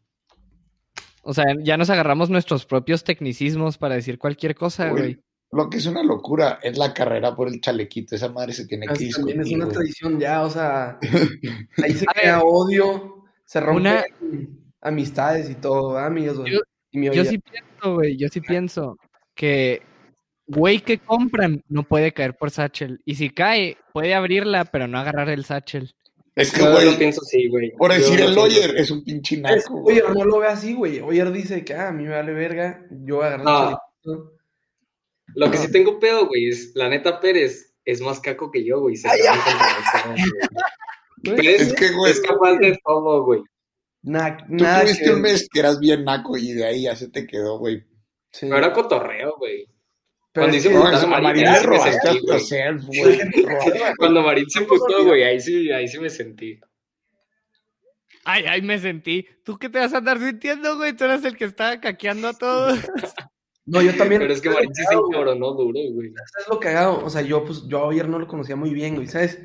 [1.23, 5.23] O sea, ya nos agarramos nuestros propios tecnicismos para decir cualquier cosa, Güey, güey.
[5.53, 8.15] Lo que es una locura es la carrera por el chalequito.
[8.17, 10.99] Esa madre se tiene que Así también es una tradición ya, o sea,
[11.83, 14.05] ahí se crea odio, se rompen Una-
[14.81, 16.39] amistades y todo, ¿verdad, amigos?
[16.47, 16.61] Yo-
[16.91, 18.97] Y Yo sí pienso, güey, yo sí pienso
[19.35, 19.83] que
[20.47, 23.01] güey que compran no puede caer por Satchel.
[23.05, 25.95] Y si cae, puede abrirla, pero no agarrar el Satchel.
[26.35, 27.73] Es que, Yo güey, lo pienso así, güey.
[27.73, 28.71] por Yo decir lo el así.
[28.77, 30.01] es un pinche Es- naco, güey.
[30.01, 31.01] Oyer no lo ve así, güey.
[31.01, 33.45] Oyer dice que, ah, a mí me vale verga, yo voy a agarrar
[34.05, 34.31] No.
[35.35, 38.81] Lo que sí tengo pedo, güey, es la neta Pérez es más caco que yo,
[38.81, 38.97] güey.
[38.97, 39.19] Se Ay.
[41.23, 43.43] Pérez Es que, güey, es capaz de todo, güey.
[44.03, 46.95] Na- tú nada tuviste que un mes que eras bien naco y de ahí ya
[46.95, 47.81] se te quedó, güey.
[48.31, 48.47] Sí.
[48.47, 49.67] Pero era cotorreo, güey.
[50.37, 52.41] Pero cuando es a Marín, Marín le sentí, güey.
[52.41, 53.19] self, güey.
[53.97, 56.61] Cuando Marín se emputó, güey, ahí sí, ahí sí me sentí.
[58.23, 59.27] Ay, ay, me sentí.
[59.45, 60.95] ¿Tú qué te vas a andar sintiendo, güey?
[60.95, 62.79] Tú eres el que estaba caqueando a todos.
[63.69, 64.21] No, yo también.
[64.21, 66.13] Pero es que Marín sí se encabronó duro, güey.
[66.15, 67.05] ¿Sabes lo cagado?
[67.05, 69.41] O sea, yo, pues, yo a Oyer no lo conocía muy bien, güey, ¿sabes?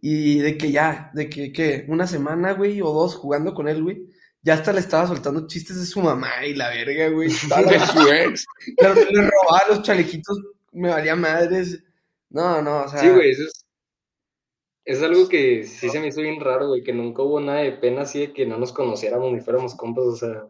[0.00, 3.82] Y de que ya, de que, que una semana, güey, o dos jugando con él,
[3.82, 4.06] güey,
[4.48, 7.28] ya hasta le estaba soltando chistes de su mamá y la verga, güey.
[7.68, 8.46] De su ex.
[8.78, 10.40] Pero que le robaba los chalequitos,
[10.72, 11.84] me valía madres.
[12.30, 13.00] No, no, o sea.
[13.00, 13.66] Sí, güey, eso es.
[14.86, 17.72] Es algo que sí se me hizo bien raro, güey, que nunca hubo nada de
[17.72, 20.46] pena así de que no nos conociéramos ni fuéramos compas, o sea,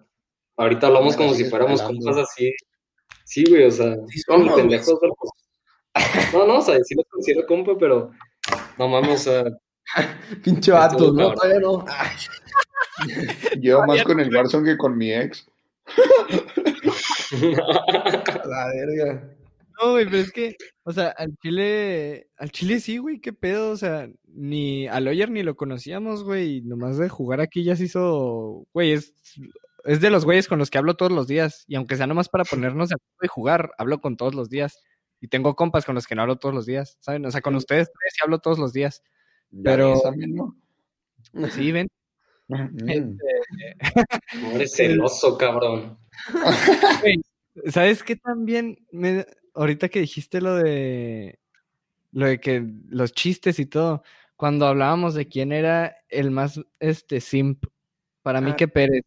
[0.56, 2.52] ahorita hablamos como si fuéramos compas así.
[3.24, 7.02] Sí, güey, o sea, Sí somos pendejos, pero pues, No, no, o sea, sí lo
[7.11, 8.12] considero compa, pero
[8.78, 9.44] no mames, o sea,
[10.44, 11.84] Pinche vato, no, todavía no.
[13.61, 15.46] Llevo más con el Warzone que con mi ex.
[18.44, 19.30] la verga.
[19.80, 23.70] No, güey, pero es que, o sea, al Chile, al Chile sí, güey, qué pedo,
[23.70, 27.76] o sea, ni al Oyer ni lo conocíamos, güey, y nomás de jugar aquí ya
[27.76, 29.14] se hizo, güey, es,
[29.84, 32.28] es de los güeyes con los que hablo todos los días, y aunque sea nomás
[32.28, 34.82] para ponernos de acuerdo y jugar, hablo con todos los días,
[35.20, 37.24] y tengo compas con los que no hablo todos los días, ¿saben?
[37.24, 39.02] O sea, con ustedes tres sí hablo todos los días,
[39.52, 40.56] Ya Pero- también, ¿no?
[41.52, 41.88] sí, ven,
[42.48, 43.18] Mm.
[44.42, 45.98] no eres celoso, cabrón.
[47.66, 51.38] ¿Sabes qué también me ahorita que dijiste lo de
[52.12, 54.02] lo de que los chistes y todo,
[54.37, 57.64] cuando hablábamos de quién era el más este simp,
[58.22, 58.56] para mí Ah.
[58.56, 59.04] que Pérez.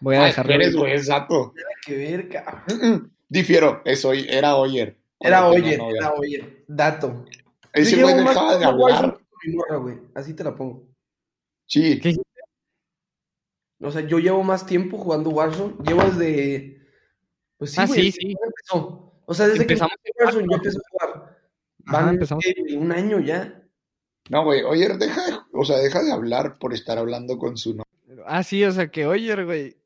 [0.00, 0.52] Voy a Ah, dejarlo.
[0.54, 1.52] eres, güey, es dato.
[1.86, 2.62] Que ver, cabrón.
[2.68, 4.98] Mm, Difiero, es hoy, era Oyer.
[5.18, 6.64] Era Oyer, era Oyer.
[6.68, 7.24] Dato.
[7.72, 9.18] Ese güey más dejaba de hablar.
[10.14, 10.84] Así te la pongo.
[11.66, 12.14] Sí, ¿Qué?
[13.84, 15.74] O sea, yo llevo más tiempo jugando Warzone.
[15.86, 16.80] Llevo desde.
[17.58, 18.26] Pues sí, Ah, güey, sí, desde sí.
[18.26, 19.14] que empezó.
[19.26, 21.38] O sea, desde Empezamos que empecé Warzone, yo empecé a jugar.
[21.86, 22.44] Ajá, Van empezamos.
[22.46, 23.62] eh, un año ya.
[24.30, 27.70] No, güey, Oyer deja de, o sea, deja de hablar por estar hablando con su
[27.74, 27.84] novia.
[28.26, 29.76] Ah, sí, o sea, que Oyer, güey.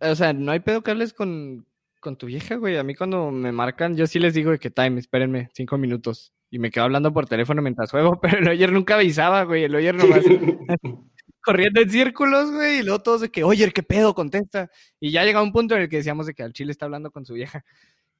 [0.00, 1.66] O sea, no hay pedo que hables con,
[2.00, 2.76] con tu vieja, güey.
[2.76, 6.32] A mí cuando me marcan, yo sí les digo que time, espérenme, cinco minutos.
[6.50, 9.64] Y me quedo hablando por teléfono mientras juego, pero el Oyer nunca avisaba, güey.
[9.64, 10.24] El Oyer nomás
[11.44, 14.14] corriendo en círculos, güey, y luego todos de que, oye, ¿qué pedo?
[14.14, 14.70] Contesta.
[15.00, 17.10] Y ya llega un punto en el que decíamos de que al chile está hablando
[17.10, 17.64] con su vieja.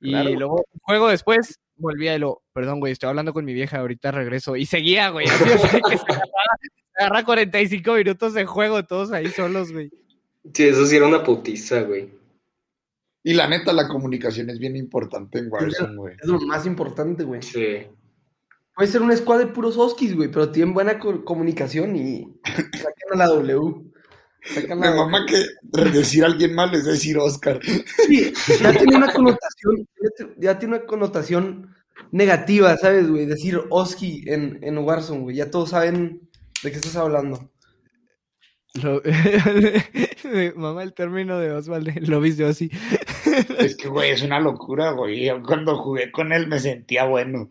[0.00, 0.30] Y Claro.
[0.34, 4.10] luego, un juego después, volvía y lo, perdón, güey, estoy hablando con mi vieja, ahorita
[4.10, 4.54] regreso.
[4.56, 8.84] Y seguía, güey, así, o sea, que se agarra, se agarra 45 minutos de juego,
[8.84, 9.90] todos ahí solos, güey.
[10.52, 12.10] Sí, eso sí era una putiza, güey.
[13.22, 16.16] Y la neta, la comunicación es bien importante en Warzone, güey.
[16.20, 17.40] Es lo más importante, güey.
[17.40, 17.86] Sí.
[18.76, 23.12] Puede ser una squad de puros oskis, güey, pero tienen buena co- comunicación y sacan
[23.12, 23.74] a la W.
[24.42, 25.44] Sacan Me la mama que
[25.92, 27.60] decir a alguien mal es decir Oscar.
[28.06, 29.88] Sí, ya tiene una connotación,
[30.38, 31.74] ya tiene una connotación
[32.10, 33.26] negativa, ¿sabes, güey?
[33.26, 35.36] Decir Oski en, en Warzone, güey.
[35.36, 36.28] Ya todos saben
[36.62, 37.50] de qué estás hablando.
[38.82, 39.00] Lo...
[40.56, 42.70] Mamá, el término de Osvaldo, lo viste así.
[43.58, 45.24] Es que, güey, es una locura, güey.
[45.26, 47.48] Yo cuando jugué con él me sentía bueno.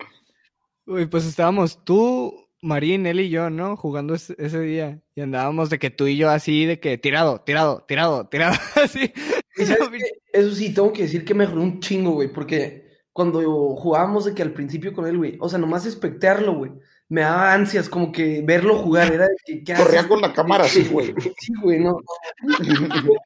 [0.86, 3.78] Uy, pues estábamos tú, Marín, él y yo, ¿no?
[3.78, 5.02] Jugando ese, ese, día.
[5.16, 9.14] Y andábamos de que tú y yo así, de que tirado, tirado, tirado, tirado, así.
[10.34, 14.42] Eso sí, tengo que decir que mejoró un chingo, güey, porque cuando jugábamos de que
[14.42, 16.72] al principio con él, güey, o sea, nomás espectearlo, güey,
[17.08, 20.66] me daba ansias como que verlo jugar, era de que, ¿qué Corría con la cámara
[20.66, 21.14] así, güey.
[21.40, 22.00] Sí, güey, no.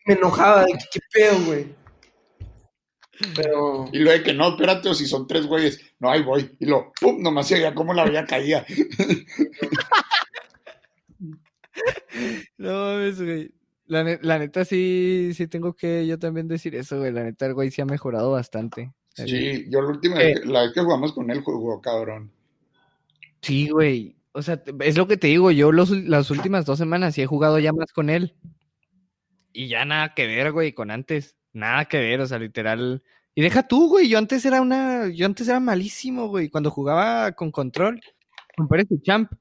[0.06, 1.68] me enojaba de que, qué pedo, güey.
[3.36, 3.90] Pero...
[3.92, 6.56] Y luego de que no, espérate, o si son tres güeyes, no, ahí voy.
[6.60, 8.66] Y lo, pum, nomás se veía cómo la veía caía.
[12.58, 13.52] no mames, güey.
[13.88, 17.12] La, ne la, neta sí, sí tengo que yo también decir eso, güey.
[17.12, 18.94] La neta el güey sí ha mejorado bastante.
[19.14, 22.32] Sí, yo la última eh, vez, la vez que jugamos con él jugó cabrón.
[23.42, 24.16] Sí, güey.
[24.34, 27.26] O sea, es lo que te digo, yo los, las últimas dos semanas sí he
[27.26, 28.36] jugado ya más con él.
[29.54, 31.37] Y ya nada que ver, güey, con antes.
[31.58, 33.04] Nada que ver, o sea, literal.
[33.34, 37.32] Y deja tú, güey, yo antes era una, yo antes era malísimo, güey, cuando jugaba
[37.32, 38.00] con control,
[38.56, 39.32] con Pérez Champ.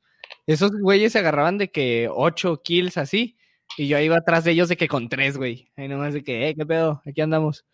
[0.46, 3.37] Esos güeyes se agarraban de que ocho kills así,
[3.76, 5.70] y yo iba atrás de ellos de que con tres, güey.
[5.76, 7.66] Ahí nomás de que, eh, qué pedo, aquí andamos.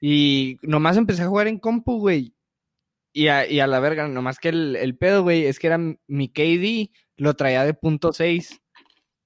[0.00, 2.34] Y nomás empecé a jugar en compu, güey.
[3.12, 5.78] Y a, y a la verga, nomás que el, el pedo, güey, es que era
[5.78, 8.59] mi KD, lo traía de punto seis.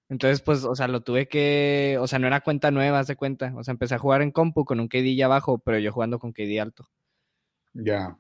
[0.08, 3.52] Entonces, pues, o sea, lo tuve que, o sea, no era cuenta nueva, hace cuenta.
[3.56, 6.18] O sea, empecé a jugar en compu con un KD ya abajo, pero yo jugando
[6.18, 6.88] con KD alto.
[7.72, 8.16] Ya.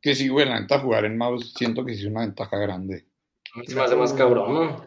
[0.00, 3.06] Que sí, güey, la neta jugar en mouse siento que sí es una ventaja grande.
[3.66, 4.84] Se me hace más cabrón, ¿no?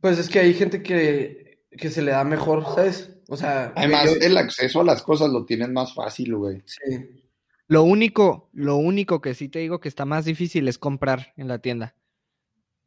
[0.00, 3.16] Pues es que hay gente que, que se le da mejor, ¿sabes?
[3.28, 3.72] O sea.
[3.74, 4.26] Además, yo...
[4.26, 6.62] el acceso a las cosas lo tienen más fácil, güey.
[6.64, 7.22] Sí.
[7.68, 11.48] Lo único, lo único que sí te digo que está más difícil es comprar en
[11.48, 11.96] la tienda.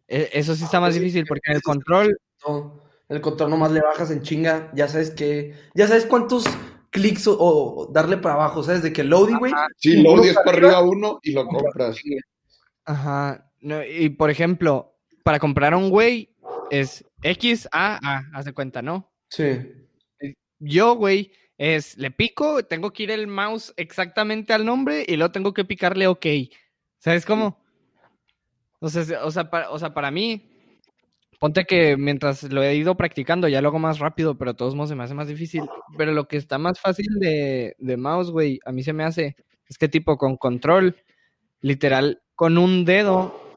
[0.09, 2.19] Eso sí está más difícil porque en el control.
[2.47, 5.53] No, el control nomás le bajas en chinga, ya sabes que.
[5.75, 6.45] Ya sabes cuántos
[6.89, 8.81] clics o, o darle para abajo, ¿sabes?
[8.81, 9.53] De que loading, güey.
[9.77, 11.97] Sí, loading es para arriba uno y lo compras.
[12.85, 13.51] Ajá.
[13.61, 16.35] No, y por ejemplo, para comprar a un güey
[16.71, 19.11] es X, A, A, haz de cuenta, ¿no?
[19.29, 19.61] Sí.
[20.59, 25.31] Yo, güey, es le pico, tengo que ir el mouse exactamente al nombre y luego
[25.31, 26.25] tengo que picarle OK.
[26.97, 27.61] ¿Sabes cómo?
[28.79, 30.49] O sea, o sea, para, o sea, para mí,
[31.39, 34.75] ponte que mientras lo he ido practicando ya lo hago más rápido, pero de todos
[34.75, 35.63] modos se me hace más difícil.
[35.97, 39.35] Pero lo que está más fácil de, de mouse, güey, a mí se me hace,
[39.67, 40.97] es que tipo con control,
[41.61, 43.49] literal, con un dedo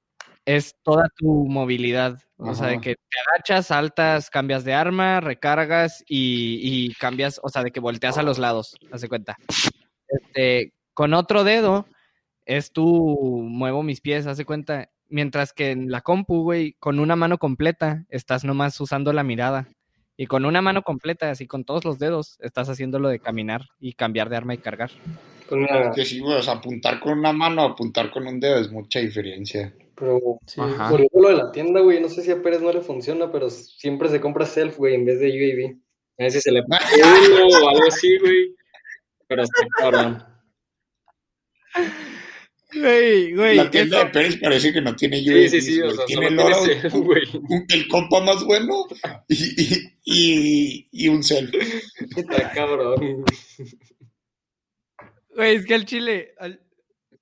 [0.45, 2.19] es toda tu movilidad.
[2.37, 7.49] O sea, de que te agachas, saltas, cambias de arma, recargas y, y, cambias, o
[7.49, 9.37] sea, de que volteas a los lados, hace cuenta.
[10.09, 11.87] Este, con otro dedo
[12.45, 12.85] es tu
[13.49, 14.91] muevo mis pies, hace cuenta.
[15.12, 19.68] Mientras que en la compu, güey, con una mano completa estás nomás usando la mirada.
[20.16, 23.92] Y con una mano completa, así con todos los dedos, estás haciéndolo de caminar y
[23.92, 24.90] cambiar de arma y cargar.
[25.51, 25.83] Una...
[25.83, 28.70] Es que sí, güey, o sea, apuntar con una mano, apuntar con un dedo es
[28.70, 29.75] mucha diferencia.
[29.94, 30.59] Pero, sí.
[30.59, 33.31] por ejemplo, lo de la tienda, güey, no sé si a Pérez no le funciona,
[33.31, 35.77] pero siempre se compra self, güey, en vez de UAV.
[36.18, 36.81] A ver si se le pone
[37.29, 38.57] uno o algo así, güey.
[39.29, 40.32] Pero está cabrón.
[42.75, 43.57] Güey, güey.
[43.57, 45.49] La tienda de Pérez parece que no tiene UAV.
[45.49, 47.23] Sí, sí, sí, o sea, tiene solo Lora, tiene self, güey.
[47.35, 48.87] un- el compa más bueno
[49.29, 51.53] y, y, y, y un self.
[52.17, 53.25] Está cabrón.
[55.35, 56.61] Güey, es que al chile, al-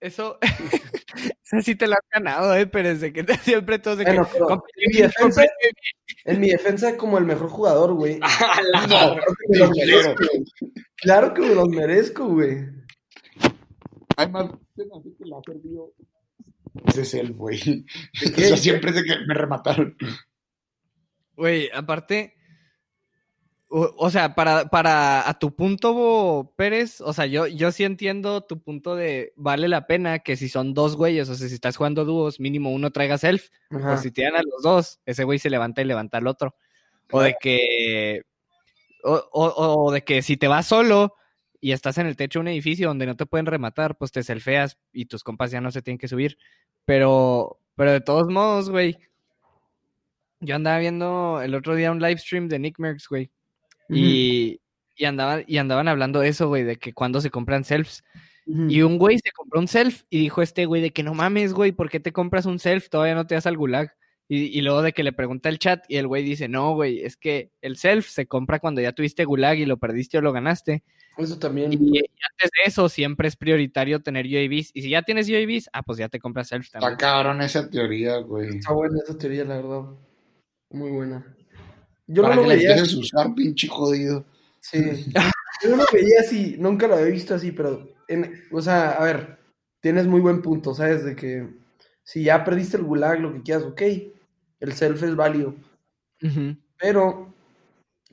[0.01, 0.39] eso,
[1.45, 4.11] eso sí te lo has ganado, eh, pero es de que siempre todos de que...
[4.13, 5.45] Bueno, pero "Compre en mi defensa-
[6.25, 8.19] En mi defensa, como el mejor jugador, güey.
[8.23, 9.17] A la No,
[9.49, 10.15] Me los merezco.
[10.97, 12.59] Claro que me los merezco, güey.
[14.17, 15.41] Además, se hace que la
[16.87, 17.61] ese self, güey.
[18.37, 19.97] O sea, siempre es de que me remataron.
[21.37, 22.35] Güey, aparte,
[23.69, 28.43] o, o sea, para, para a tu punto, Pérez, o sea, yo, yo sí entiendo
[28.43, 31.77] tu punto de vale la pena que si son dos güeyes, o sea, si estás
[31.77, 33.95] jugando dúos, mínimo uno traiga self, Ajá.
[33.95, 36.55] o si tiran a los dos, ese güey se levanta y levanta al otro.
[37.13, 38.23] O de que,
[39.03, 41.15] o, o- o de que si te vas solo
[41.61, 44.23] y estás en el techo de un edificio donde no te pueden rematar, pues te
[44.23, 46.39] selfeas y tus compas ya no se tienen que subir.
[46.85, 48.99] Pero, pero de todos modos, güey,
[50.41, 53.31] yo andaba viendo el otro día un live stream de Nick Merckx, güey.
[53.91, 54.61] Y,
[54.97, 58.03] y, andaban, y andaban hablando de eso, güey, de que cuando se compran selfs.
[58.47, 61.53] Y un güey se compró un self y dijo este güey de que no mames,
[61.53, 62.89] güey, ¿por qué te compras un self?
[62.89, 63.95] Todavía no te das al gulag.
[64.27, 67.01] Y, y luego de que le pregunta el chat y el güey dice, no, güey,
[67.01, 70.33] es que el self se compra cuando ya tuviste gulag y lo perdiste o lo
[70.33, 70.83] ganaste.
[71.21, 71.73] Eso también.
[71.73, 74.71] Y, y antes de eso siempre es prioritario tener UAVs.
[74.75, 76.99] Y si ya tienes UAVs, ah, pues ya te compras self Está también.
[76.99, 78.57] cabrón esa teoría, güey.
[78.59, 79.83] Está buena esa teoría, la verdad.
[80.71, 81.37] Muy buena.
[82.07, 82.71] Yo Para no que lo la veía.
[82.73, 84.25] empieces a usar, pinche jodido.
[84.61, 84.79] Sí.
[85.63, 89.05] Yo no lo veía así, nunca lo había visto así, pero, en- o sea, a
[89.05, 89.39] ver,
[89.81, 91.05] tienes muy buen punto, ¿sabes?
[91.05, 91.47] De que
[92.03, 93.83] si ya perdiste el gulag, lo que quieras, ok,
[94.61, 95.55] el self es válido,
[96.79, 97.35] pero,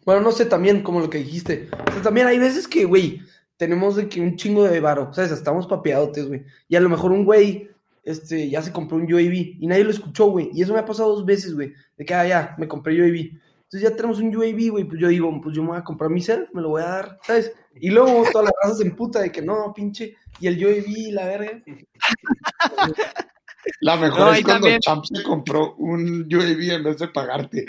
[0.07, 3.19] bueno, no sé, también como lo que dijiste, o sea, también hay veces que, güey,
[3.57, 5.31] tenemos de que un chingo de varo, ¿sabes?
[5.31, 7.69] Estamos papeadotes, güey, y a lo mejor un güey,
[8.05, 10.85] este, ya se compró un UAV y nadie lo escuchó, güey, y eso me ha
[10.85, 13.37] pasado dos veces, güey, de que, ah, ya, me compré UAV.
[13.65, 16.09] Entonces ya tenemos un UAV, güey, pues yo digo, pues yo me voy a comprar
[16.09, 17.51] mi self, me lo voy a dar, ¿sabes?
[17.75, 21.25] Y luego toda la raza se emputa de que no, pinche, y el UAV, la
[21.25, 21.61] verga.
[23.81, 27.65] La mejor No, es cuando también- Champ se compró un UAV en vez de pagarte.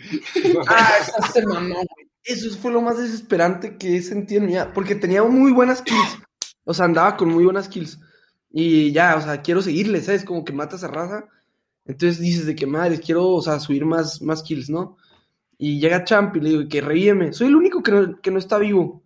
[0.68, 2.07] Ah, esa se mamó, güey.
[2.24, 6.18] Eso fue lo más desesperante que sentido en mi vida, porque tenía muy buenas kills.
[6.64, 7.98] O sea, andaba con muy buenas kills.
[8.50, 10.24] Y ya, o sea, quiero seguirle, ¿sabes?
[10.24, 11.26] Como que matas a raza.
[11.86, 14.96] Entonces dices de que madre, quiero, o sea, subir más, más kills, ¿no?
[15.58, 17.32] Y llega Champ y le digo que revíveme.
[17.34, 19.02] Soy el único que no, que no está vivo.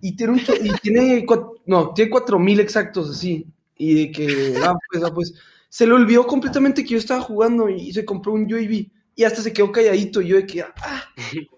[0.00, 3.46] Y tiene un y tiene cuat- no, tiene cuatro mil exactos así.
[3.78, 5.34] Y de que, ah, pues, ah, pues,
[5.68, 8.90] se le olvidó completamente que yo estaba jugando y se compró un UAV.
[9.18, 10.20] Y hasta se quedó calladito.
[10.20, 11.04] Y yo de que, ah,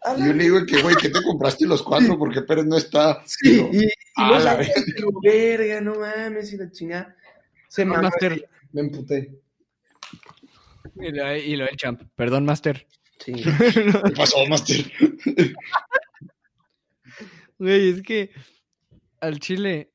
[0.05, 2.17] a Y la yo le digo que, güey, ¿qué te compraste los cuatro?
[2.17, 3.21] Porque Pérez no está.
[3.27, 7.17] Sí, Digo, y, y "A no la digo, verga, no mames, y la chingada.
[7.69, 8.01] Se No,
[8.73, 9.41] me emputé.
[11.01, 12.01] Y lo, y lo del champ.
[12.15, 12.87] Perdón, Master.
[13.19, 13.33] Sí.
[14.05, 14.91] ¿Qué pasó, Master?
[17.59, 18.31] Güey, es que
[19.21, 19.91] al chile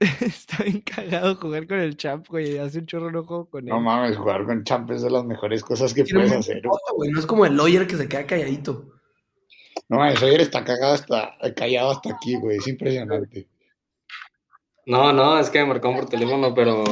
[0.20, 2.56] está bien cagado jugar con el champ, güey.
[2.56, 3.68] Hace un chorro no juego con él.
[3.68, 6.62] No mames, jugar con Champ es de las mejores cosas que puedes hacer.
[6.62, 8.94] foto, güey, No es como el lawyer que se queda calladito.
[9.88, 12.56] No mames, ayer está cagado hasta, callado hasta aquí, güey.
[12.56, 13.46] Es impresionante.
[14.86, 16.82] No, no, es que me marcaron por teléfono, pero.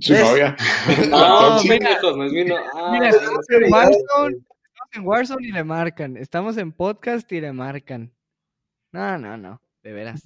[0.00, 0.22] Su ¿Ves?
[0.22, 0.56] novia.
[1.10, 2.56] No, pendejos, no es mi no.
[2.74, 3.72] Ah, Mira, sí, estamos en.
[3.72, 6.16] Warzone, estamos en Warzone y le marcan.
[6.16, 8.10] Estamos en podcast y le marcan.
[8.92, 9.60] No, no, no.
[9.82, 10.22] De veras.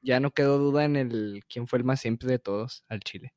[0.00, 3.34] Ya no quedó duda en el quién fue el más simple de todos al chile.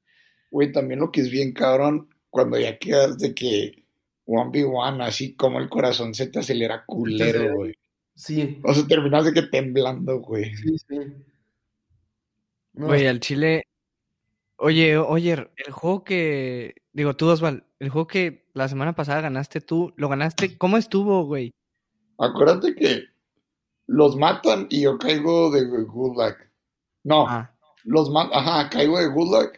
[0.51, 3.85] Güey, también lo que es bien cabrón, cuando ya quedas de que
[4.25, 7.73] 1v1, así como el corazón se te acelera culero, güey.
[8.13, 10.53] Sí, O sea, terminas de que temblando, güey.
[10.55, 10.99] sí, sí.
[12.73, 13.63] No, Güey, al chile.
[14.57, 16.75] Oye, oye, el juego que.
[16.93, 20.57] Digo, tú, Osval, el juego que la semana pasada ganaste tú, ¿lo ganaste?
[20.57, 21.51] ¿Cómo estuvo, güey?
[22.17, 23.05] Acuérdate que
[23.87, 26.50] los matan y yo caigo de Gulag.
[27.03, 27.51] No, Ah,
[27.83, 29.51] los matan, ajá, caigo de Gulag.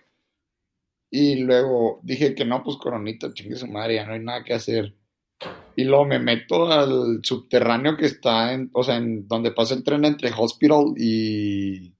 [1.10, 4.54] Y luego dije que no, pues coronita, chingue su madre, ya no hay nada que
[4.54, 4.96] hacer.
[5.76, 9.84] Y luego me meto al subterráneo que está en, o sea, en donde pasa el
[9.84, 11.94] tren entre Hospital y,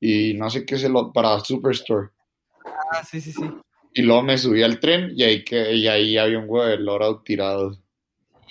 [0.00, 2.08] y no sé qué es el otro, para Superstore.
[2.92, 3.44] ah, sí, sí, sí.
[3.94, 6.78] Y luego me subí al tren y ahí, que, y ahí había un huevo de
[6.78, 7.72] loadout tirado.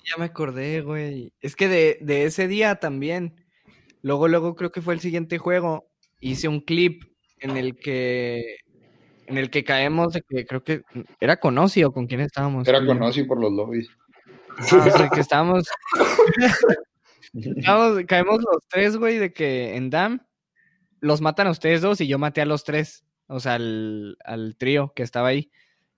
[0.06, 1.34] Ya me acordé, güey.
[1.42, 3.46] Es que de, de ese día también.
[4.02, 5.90] Luego, luego creo que fue el siguiente juego.
[6.20, 7.04] Hice un clip
[7.40, 8.58] en el que.
[9.28, 10.84] En el que caemos de que creo que
[11.20, 12.66] era con Ozzy o con quién estábamos.
[12.68, 13.90] Era con Ozzy por los lobbies.
[14.72, 15.68] Ah, o sea, que estábamos,
[17.34, 20.22] estábamos- caemos los tres, güey, de que en Dam
[21.00, 24.56] los matan a ustedes dos y yo maté a los tres, o sea, al, al
[24.58, 25.52] trío que estaba ahí.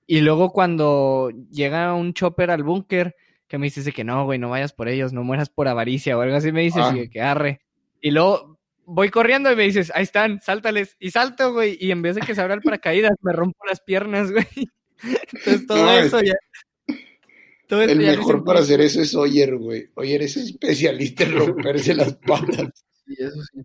[0.07, 3.15] Y luego cuando llega un chopper al búnker,
[3.47, 6.17] que me dices de que no, güey, no vayas por ellos, no mueras por avaricia
[6.17, 6.91] o algo así, me dices, Ah.
[6.95, 7.61] y de que arre.
[8.01, 8.58] Y luego
[8.89, 10.95] voy corriendo y me dices, ahí están, sáltales.
[10.99, 13.81] Y salto, güey, y en vez de que se abra el paracaídas, me rompo las
[13.81, 14.47] piernas, güey.
[15.33, 16.35] Entonces todo No, eso ya...
[17.67, 19.89] todo El mejor para hacer eso es Oyer, güey.
[19.95, 22.85] Oyer es especialista en romperse las patas.
[23.05, 23.61] sí, eso sí.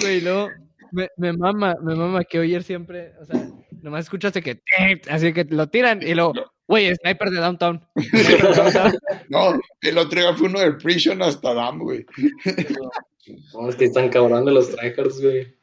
[0.00, 0.48] Güey, luego
[0.92, 3.50] me, me mama, me mama que Oyer siempre, o sea,
[3.82, 4.62] nomás escuchaste que
[5.10, 6.32] así que lo tiran y luego,
[6.66, 7.86] güey, sniper de downtown.
[7.96, 8.98] Sniper de downtown.
[9.28, 12.04] No, el otro día fue uno de Prison hasta Dam, güey.
[13.52, 15.54] No, es que están cabrón los tryhards, güey.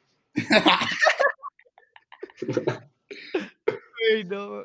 [4.09, 4.63] Güey, no.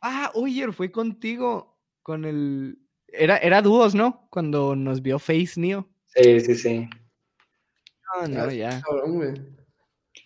[0.00, 2.78] Ah, Oyer, fue contigo con el
[3.08, 4.26] era era dúos, ¿no?
[4.30, 5.88] Cuando nos vio Face Neo.
[6.06, 6.88] Sí, sí, sí.
[8.22, 8.80] No, no, ya.
[8.82, 9.34] Cabrón, güey.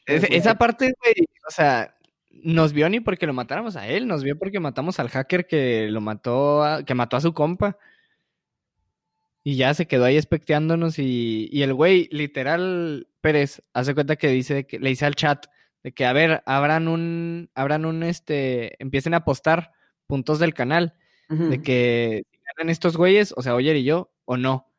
[0.07, 1.15] Es- esa parte, güey,
[1.49, 1.94] o sea,
[2.43, 5.89] nos vio ni porque lo matáramos a él, nos vio porque matamos al hacker que
[5.91, 7.79] lo mató, a- que mató a su compa.
[9.43, 14.29] Y ya se quedó ahí especteándonos y, y el güey, literal, Pérez, hace cuenta que
[14.29, 15.47] dice que le dice al chat
[15.83, 19.73] de que, a ver, abran un, abran un, este, empiecen a apostar
[20.07, 20.95] puntos del canal.
[21.51, 22.23] de que
[22.57, 24.71] ganan estos güeyes, o sea, Oyer y yo, o no.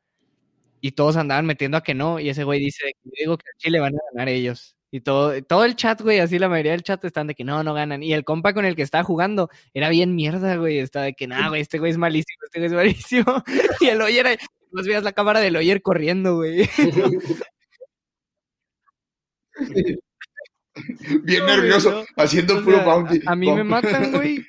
[0.82, 3.58] Y todos andaban metiendo a que no, y ese güey dice, yo digo que a
[3.58, 4.76] Chile van a ganar ellos.
[4.96, 7.62] Y todo, todo el chat, güey, así la mayoría del chat están de que no,
[7.66, 8.02] no ganan.
[8.02, 10.78] Y el compa con el que estaba jugando era bien mierda, güey.
[10.78, 13.44] Estaba de que, nah, güey, este güey es malísimo, este güey es malísimo.
[13.82, 14.40] y el Oyer,
[14.72, 16.70] vos veías la cámara del Oyer corriendo, güey.
[21.24, 23.20] Bien nervioso, haciendo puro bounty.
[23.26, 24.46] A, mí me matan, güey.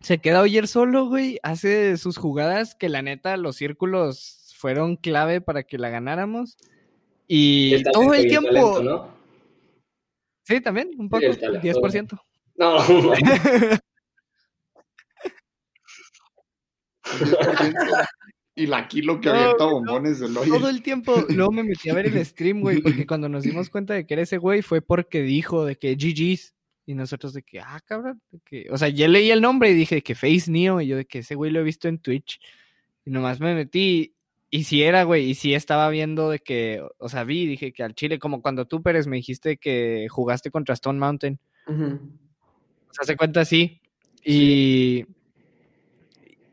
[0.00, 1.38] Se queda Oyer solo, güey.
[1.44, 6.56] Hace sus jugadas que la neta, los círculos fueron clave para que la ganáramos.
[7.28, 9.14] Y todo el tiempo.
[10.48, 12.18] Sí, también, un poco, 10%.
[12.56, 12.78] No,
[18.54, 20.54] y la kilo que avienta bombones del hoyo.
[20.54, 23.68] Todo el tiempo, luego me metí a ver el stream, güey, porque cuando nos dimos
[23.68, 26.54] cuenta de que era ese güey fue porque dijo de que GG's.
[26.86, 29.74] Y nosotros de que, ah, cabrón, de que, o sea, ya leí el nombre y
[29.74, 32.40] dije que Face Neo, y yo de que ese güey lo he visto en Twitch.
[33.04, 34.14] Y nomás me metí,
[34.50, 37.82] y si era, güey, y si estaba viendo de que, o sea, vi, dije que
[37.82, 41.38] al Chile, como cuando tú, Pérez, me dijiste que jugaste contra Stone Mountain.
[41.66, 43.80] O sea, se cuenta así.
[44.24, 45.04] Y,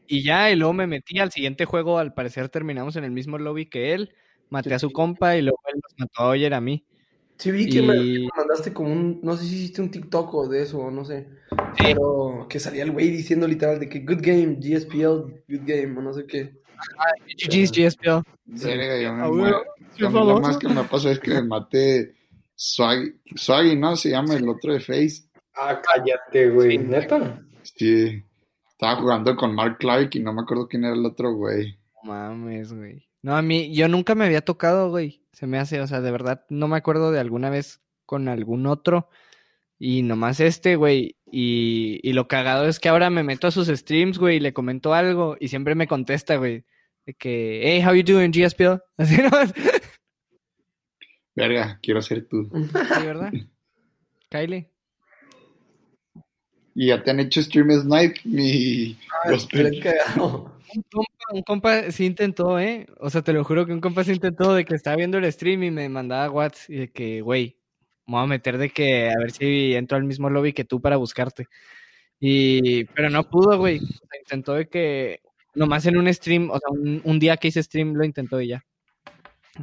[0.07, 3.37] y ya, y luego me metí al siguiente juego, al parecer terminamos en el mismo
[3.37, 4.13] lobby que él,
[4.49, 6.85] maté a su compa y luego él nos mató a Oyer a mí.
[7.37, 10.63] Sí, vi que, me, mandaste como un, no sé si hiciste un TikTok o de
[10.63, 11.27] eso, no sé.
[11.77, 16.01] Pero que salía el güey diciendo literal de que good game, GSPL, good game, o
[16.01, 16.64] no sé qué.
[17.37, 18.21] GG's GSPL.
[18.55, 19.63] Serio, yo me ah.
[19.97, 22.15] Lo más que me pasó es que me maté
[22.55, 23.95] Swaggy, Swaggy, ¿no?
[23.95, 25.23] Se llama el otro de Face.
[25.55, 26.77] Ah, cállate, güey.
[26.77, 27.41] ¿Neta?
[27.63, 28.23] Sí.
[28.71, 31.77] Estaba jugando con Mark Clark y no me acuerdo quién era el otro, güey.
[32.03, 33.07] No mames, güey.
[33.21, 35.23] No, a mí, yo nunca me había tocado, güey.
[35.31, 38.67] Se me hace, o sea, de verdad, no me acuerdo de alguna vez con algún
[38.67, 39.09] otro.
[39.77, 41.15] Y nomás este, güey.
[41.31, 44.53] Y, y, lo cagado es que ahora me meto a sus streams, güey, y le
[44.53, 46.63] comento algo y siempre me contesta, güey.
[47.05, 48.81] De que, hey, how you doing, GSPL?
[48.97, 49.53] Así nomás.
[51.35, 52.49] Verga, quiero ser tú.
[52.53, 53.31] Sí, ¿verdad?
[54.29, 54.71] Kylie.
[56.73, 58.97] Y ya te han hecho stream snipe, mi.
[60.75, 62.85] Un compa, un compa sí intentó, ¿eh?
[62.99, 65.31] O sea, te lo juro que un compa sí intentó de que estaba viendo el
[65.31, 67.57] stream y me mandaba WhatsApp y de que, güey,
[68.07, 70.81] me voy a meter de que a ver si entro al mismo lobby que tú
[70.81, 71.47] para buscarte.
[72.19, 73.81] Y, pero no pudo, güey.
[74.19, 75.21] intentó de que,
[75.53, 76.69] nomás en un stream, o sea,
[77.03, 78.65] un, día que hice stream lo intentó y ya.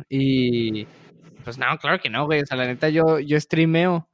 [0.09, 0.87] Y,
[1.45, 2.43] pues no, claro que no, güey.
[2.43, 4.09] O sea, la neta, yo, yo streameo,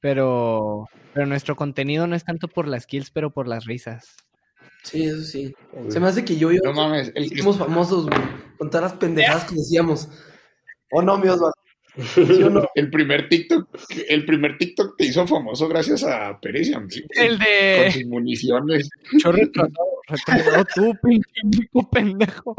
[0.00, 4.16] pero, pero nuestro contenido no es tanto por las kills, pero por las risas.
[4.82, 5.54] Sí, eso sí.
[5.88, 8.20] Se me hace que yo y yo no mames, el somos famosos, güey,
[8.56, 10.08] con todas las pendejadas que decíamos.
[10.92, 11.18] ¿O no,
[12.74, 13.68] El primer TikTok,
[14.08, 16.70] el primer TikTok te hizo famoso gracias a Pérez
[17.10, 18.88] El de con sus municiones.
[19.22, 19.86] Yo retratado,
[20.74, 22.54] tú, pinche pendejo.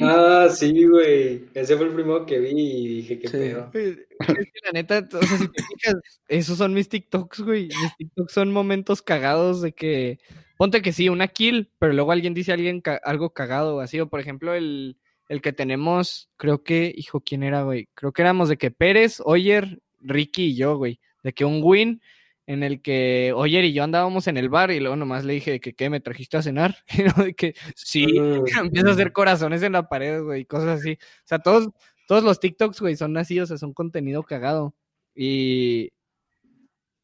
[0.00, 1.44] Ah, sí, güey.
[1.54, 3.70] Ese fue el primero que vi y dije que pedo.
[3.72, 3.96] Es
[4.26, 5.94] que la neta, o sea, si te fijas,
[6.28, 7.68] esos son mis TikToks, güey.
[7.68, 10.18] Mis TikToks son momentos cagados de que.
[10.56, 14.00] Ponte que sí, una kill, pero luego alguien dice alguien algo cagado así.
[14.00, 14.96] O por ejemplo, el
[15.28, 17.88] el que tenemos, creo que, hijo, ¿quién era, güey?
[17.94, 21.00] Creo que éramos de que Pérez, Oyer, Ricky y yo, güey.
[21.22, 22.00] De que un win
[22.46, 25.60] en el que Oyer y yo andábamos en el bar y luego nomás le dije
[25.60, 25.90] que, ¿qué?
[25.90, 26.78] ¿Me trajiste a cenar?
[26.98, 28.06] Y no, de que, sí,
[28.60, 30.92] empieza a hacer corazones en la pared, güey, cosas así.
[30.92, 31.68] O sea, todos,
[32.06, 34.74] todos los TikToks, güey, son así, o sea, son contenido cagado.
[35.14, 35.90] Y,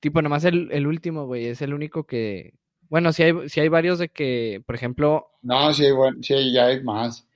[0.01, 2.55] tipo, nomás el, el último, güey, es el único que,
[2.89, 5.27] bueno, si hay, si hay varios de que, por ejemplo...
[5.43, 7.29] No, sí, bueno, sí, ya hay más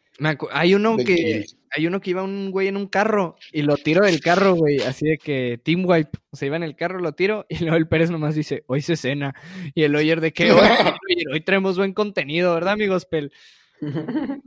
[0.52, 4.04] hay uno que, hay uno que iba un güey en un carro y lo tiro
[4.04, 7.12] del carro, güey, así de que team wipe, o sea, iba en el carro, lo
[7.12, 9.34] tiro y luego el Pérez nomás dice, hoy se cena.
[9.74, 10.60] Y el Oyer de que hoy,
[11.32, 13.32] hoy traemos buen contenido, ¿verdad, amigos Pel?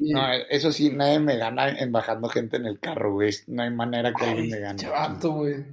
[0.00, 3.30] No, eso sí, nadie me gana en bajando gente en el carro, güey.
[3.46, 4.78] No hay manera que alguien me gane.
[4.78, 5.64] Chavato, güey.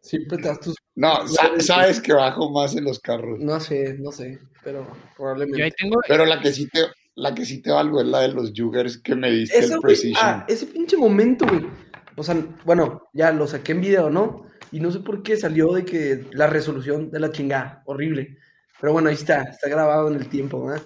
[0.00, 0.76] Siempre te das tus.
[0.94, 3.38] No, sabes que bajo más en los carros.
[3.38, 5.76] No sé, no sé, pero probablemente.
[6.08, 6.80] Pero la que sí te,
[7.16, 10.22] la que sí te valgo es la de los Jugers que me diste el Precision.
[10.22, 11.66] Ah, ese pinche momento, güey.
[12.14, 14.46] O sea, bueno, ya lo saqué en video, ¿no?
[14.70, 18.36] Y no sé por qué salió de que la resolución de la chingada, horrible.
[18.80, 20.82] Pero bueno, ahí está, está grabado en el tiempo, ¿verdad?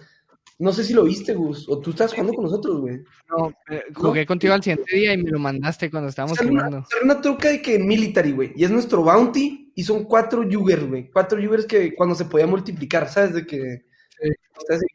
[0.59, 3.01] No sé si lo viste, Gus, o tú estás jugando con nosotros, güey.
[3.29, 6.77] No, eh, jugué contigo al siguiente día y me lo mandaste cuando estábamos jugando.
[6.77, 10.87] Una, una troca de que military, güey, y es nuestro bounty, y son cuatro Jugers,
[10.87, 11.11] güey.
[11.11, 13.33] Cuatro Jugers que cuando se podía multiplicar, ¿sabes?
[13.35, 13.90] De que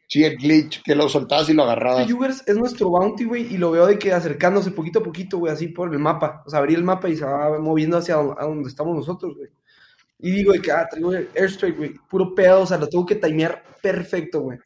[0.08, 2.10] Sí, el glitch, que lo soltabas y lo agarrabas.
[2.10, 5.52] Jugers es nuestro bounty, güey, y lo veo de que acercándose poquito a poquito, güey,
[5.52, 6.42] así por el mapa.
[6.46, 9.50] O sea, abrí el mapa y se va moviendo hacia donde estamos nosotros, güey.
[10.18, 13.16] Y digo de que, ah, traigo Airstrike, güey, puro pedo, o sea, lo tengo que
[13.16, 14.58] timear perfecto, güey.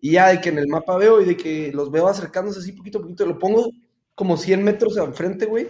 [0.00, 2.72] Y ya de que en el mapa veo y de que los veo acercándose así
[2.72, 3.70] poquito a poquito, lo pongo
[4.14, 5.68] como 100 metros enfrente, güey.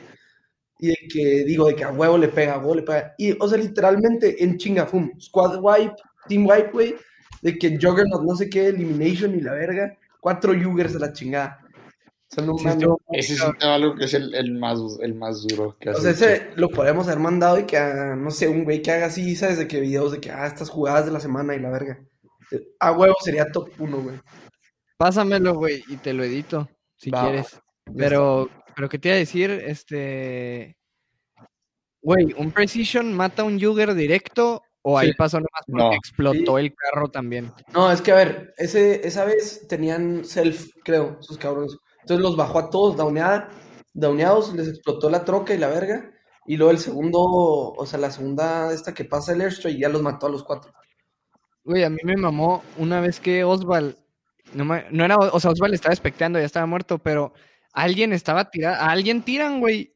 [0.79, 3.15] Y de que digo de que a huevo le pega, a huevo le pega.
[3.19, 5.97] Y, o sea, literalmente en chingafum, squad wipe,
[6.29, 6.95] team wipe, güey.
[7.43, 9.97] De que Juggernaut, no sé qué, elimination y la verga.
[10.21, 11.61] Cuatro Jugers de la chingada.
[12.31, 15.43] O sea, no Sí, estuvo- Ese es algo que es el, el más, el más
[15.47, 18.65] duro que O sea, ese lo podemos haber mandado y que, a, no sé, un
[18.65, 19.57] güey que haga así, ¿sabes?
[19.59, 22.01] De que videos de que, ah, estas jugadas de la semana y la verga.
[22.81, 24.17] A huevo sería top uno, güey.
[24.99, 27.61] Pásamelo, güey, y te lo edito, si Va, quieres.
[27.97, 29.51] Pero, pero ¿qué te iba a decir?
[29.51, 30.77] Este...
[32.03, 35.15] Güey, ¿un Precision mata a un Yuger directo o ahí Sí.
[35.17, 35.93] pasó nomás porque No.
[35.93, 36.65] explotó Sí.
[36.67, 37.53] el carro también?
[37.73, 41.77] No, es que a ver, ese, esa vez tenían self, creo, esos cabrones.
[42.01, 43.49] Entonces los bajó a todos, downeada,
[43.93, 46.11] downeados, les explotó la troca y la verga.
[46.47, 50.01] Y luego el segundo, o sea, la segunda esta que pasa el airstrike ya los
[50.01, 50.73] mató a los cuatro.
[51.65, 53.99] Güey, a mí me mamó una vez que Osval,
[54.55, 57.35] no, me- no era, o sea, Osval estaba espectando, ya estaba muerto, pero
[57.75, 59.93] alguien estaba tirando, a alguien tiran, güey.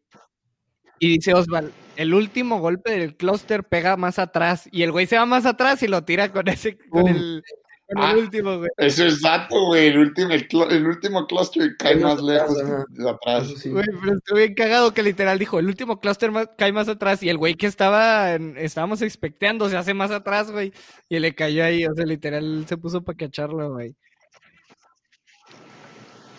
[0.99, 5.16] Y dice Osval, el último golpe del clúster pega más atrás, y el güey se
[5.18, 7.43] va más atrás y lo tira con ese, con el,
[7.88, 8.14] con el Ah.
[8.16, 8.70] último, güey.
[8.78, 9.88] Eso es dato, güey.
[9.88, 12.57] El último, el, último cluster cae más lejos
[12.88, 13.53] de atrás.
[13.59, 13.68] Sí.
[13.70, 17.28] Güey, pero estuvo bien cagado que literal dijo, el último clúster cae más atrás, y
[17.28, 20.72] el güey que estaba, en- estábamos expectando se hace más atrás, güey,
[21.11, 23.95] y le cayó ahí, o sea, literal se puso para cacharlo, güey.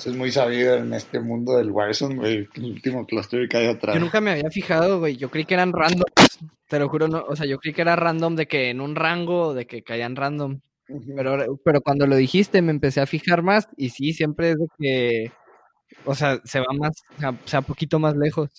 [0.04, 2.49] Eso es muy sabido en este mundo del Warzone, güey.
[2.56, 3.95] El último cluster cae atrás.
[3.95, 5.16] Yo nunca me había fijado, güey.
[5.16, 6.04] Yo creí que eran random.
[6.68, 7.24] Te lo juro, no.
[7.26, 10.18] O sea, yo creí que era random de que en un rango, de que caían
[10.18, 10.60] random.
[11.16, 13.70] Pero, pero cuando lo dijiste, me empecé a fijar más.
[13.78, 15.32] Y sí, siempre es de que.
[16.04, 17.01] O sea, se va más.
[17.26, 18.49] O sea, poquito más lejos.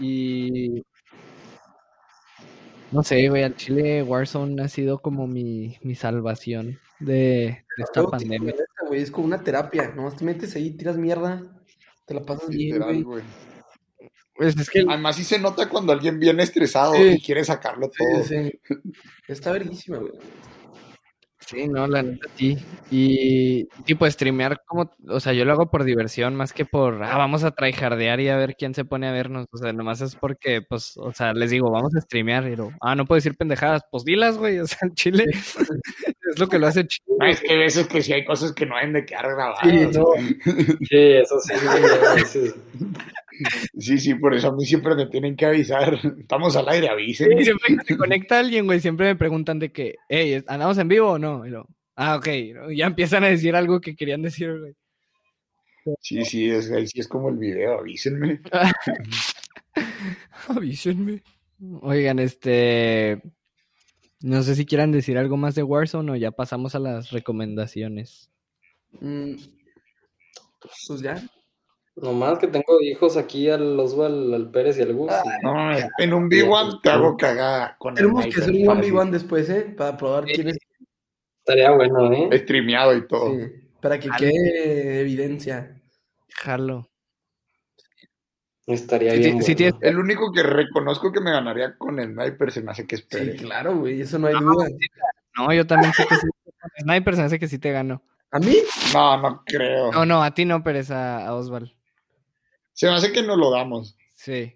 [0.00, 0.82] Y.
[2.90, 3.44] No sé, güey.
[3.44, 8.52] Al Chile Warzone ha sido como mi, mi salvación de, de esta pandemia.
[8.88, 9.92] Güey, es como una terapia.
[9.94, 11.42] Nomás te metes ahí, tiras mierda,
[12.06, 13.22] te la pasas bien, Literal, güey.
[13.22, 13.22] güey.
[14.34, 14.84] Pues es que.
[14.88, 17.02] Además, sí se nota cuando alguien viene estresado Sí.
[17.16, 18.22] y quiere sacarlo todo.
[18.24, 18.74] Sí, sí.
[19.26, 20.12] Está verguísima, güey.
[21.48, 22.58] Sí, no, la neta sí.
[22.90, 27.16] Y tipo streamear como, o sea, yo lo hago por diversión más que por, ah,
[27.16, 29.46] vamos a tryhardear y a ver quién se pone a vernos.
[29.50, 32.70] O sea, nomás es porque, pues, o sea, les digo, vamos a streamear y lo,
[32.82, 36.58] ah, no puedo decir pendejadas, pues dilas, güey, o sea, en Chile es lo que
[36.58, 37.16] lo hace chido.
[37.18, 39.60] No, es que a veces que sí hay cosas que no deben de quedar grabadas.
[39.62, 40.06] Sí, no.
[40.86, 42.52] Sí, eso sí.
[43.78, 45.98] Sí, sí, por eso a mí siempre me tienen que avisar.
[46.18, 47.44] Estamos al aire, Sí, avisen.
[47.44, 51.12] siempre que se conecta alguien, güey, siempre me preguntan de que, hey, ¿andamos en vivo
[51.12, 51.46] o no?
[51.46, 51.66] Y lo,
[51.96, 52.28] ah, ok,
[52.74, 54.74] ya empiezan a decir algo que querían decir, güey.
[56.00, 58.40] Sí, sí, es, sí, es como el video, avísenme.
[60.48, 61.22] Avísenme.
[61.82, 63.20] Oigan, este.
[64.20, 68.30] No sé si quieran decir algo más de Warzone o ya pasamos a las recomendaciones.
[69.00, 69.34] Mm,
[70.60, 71.22] Pues ya.
[72.02, 75.10] Nomás que tengo hijos aquí al Osval, al Pérez y al Gus.
[75.12, 78.92] y- No, en un B1 te hago cagada con el Tenemos que hacer un fácil,
[78.92, 79.74] 1v1 después, ¿eh?
[79.76, 80.58] Para probar quién es.
[81.40, 82.38] Estaría bueno, ¿eh?
[82.38, 83.34] Streameado y todo.
[83.34, 83.46] Sí,
[83.80, 85.80] para que quede evidencia.
[86.36, 86.88] Jalo.
[88.66, 89.42] Estaría Sí, bien.
[89.42, 89.78] sí bueno.
[89.80, 93.00] El único que reconozco que me ganaría con el sniper se me hace que es
[93.00, 93.40] Sí, Pérez.
[93.40, 94.66] claro, güey, eso no hay duda.
[95.36, 96.26] No, yo también sé que sí.
[96.82, 98.02] Sniper se me hace que sí te gano.
[98.30, 98.56] ¿A mí?
[98.92, 99.90] No, no creo.
[99.90, 101.74] No, no, a ti no, pero es a, a Osval.
[102.78, 103.96] Se me hace que no lo damos.
[104.14, 104.54] Sí.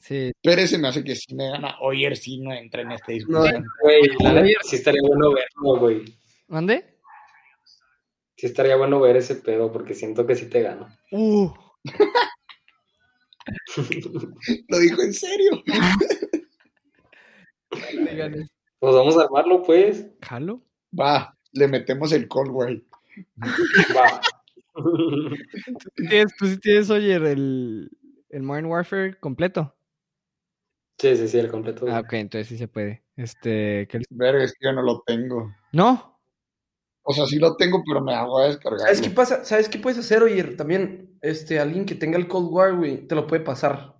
[0.00, 0.32] Sí.
[0.42, 1.78] Pérez se me hace que sí me gana.
[1.80, 3.64] Oyer sí no entra en esta discusión.
[3.80, 6.04] Güey, la neta, sí estaría bueno verlo, güey.
[6.48, 6.98] ¿Mande?
[8.36, 10.94] Sí estaría bueno ver ese pedo porque siento que sí te gano.
[11.10, 11.50] Uh.
[14.68, 15.62] Lo dijo en serio.
[17.70, 20.06] Pues vamos a armarlo, pues.
[20.20, 20.62] ¿Jalo?
[20.92, 22.78] Va, le metemos el Cold War.
[23.96, 24.20] Va.
[24.76, 27.90] ¿Tú sí tienes, tú sí tienes, oye, el,
[28.30, 29.74] el Modern Warfare completo?
[30.98, 31.86] Sí, sí, sí, el completo.
[31.88, 33.04] Ah, ok, entonces sí se puede.
[33.16, 35.54] Este, ¿qué- Verga, es que yo no lo tengo.
[35.72, 36.18] ¿No?
[37.02, 38.80] O sea, sí lo tengo, pero me hago a descargar.
[38.80, 39.44] ¿Sabes qué pasa?
[39.44, 40.42] ¿Sabes qué puedes hacer, oye?
[40.42, 43.94] También, este, alguien que tenga el Cold War, güey, te lo puede pasar.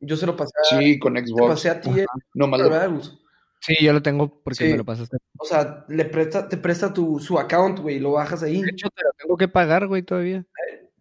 [0.00, 1.48] Yo se lo pasé a, Sí, con te Xbox.
[1.54, 3.18] pasé a ti, eh, Nomás lo- ¿verdad, Gus?
[3.60, 4.70] Sí, yo lo tengo porque Sí.
[4.70, 5.16] me lo pasaste.
[5.38, 8.62] O sea, le presta, te presta tu, su account, güey, y lo bajas ahí.
[8.62, 10.44] De hecho, te lo tengo que pagar, güey, todavía.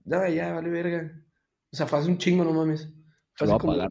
[0.04, 1.12] Ya, ya, vale verga.
[1.72, 2.90] O sea, fue hace un chingo, no mames.
[3.36, 3.90] Fue Lo hace a como- pagar.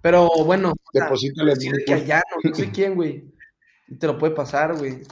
[0.00, 3.24] Pero bueno, o sea, Deposítale sí, el de que allá, no, no sé quién, güey.
[3.88, 5.02] Y te lo puede pasar, güey.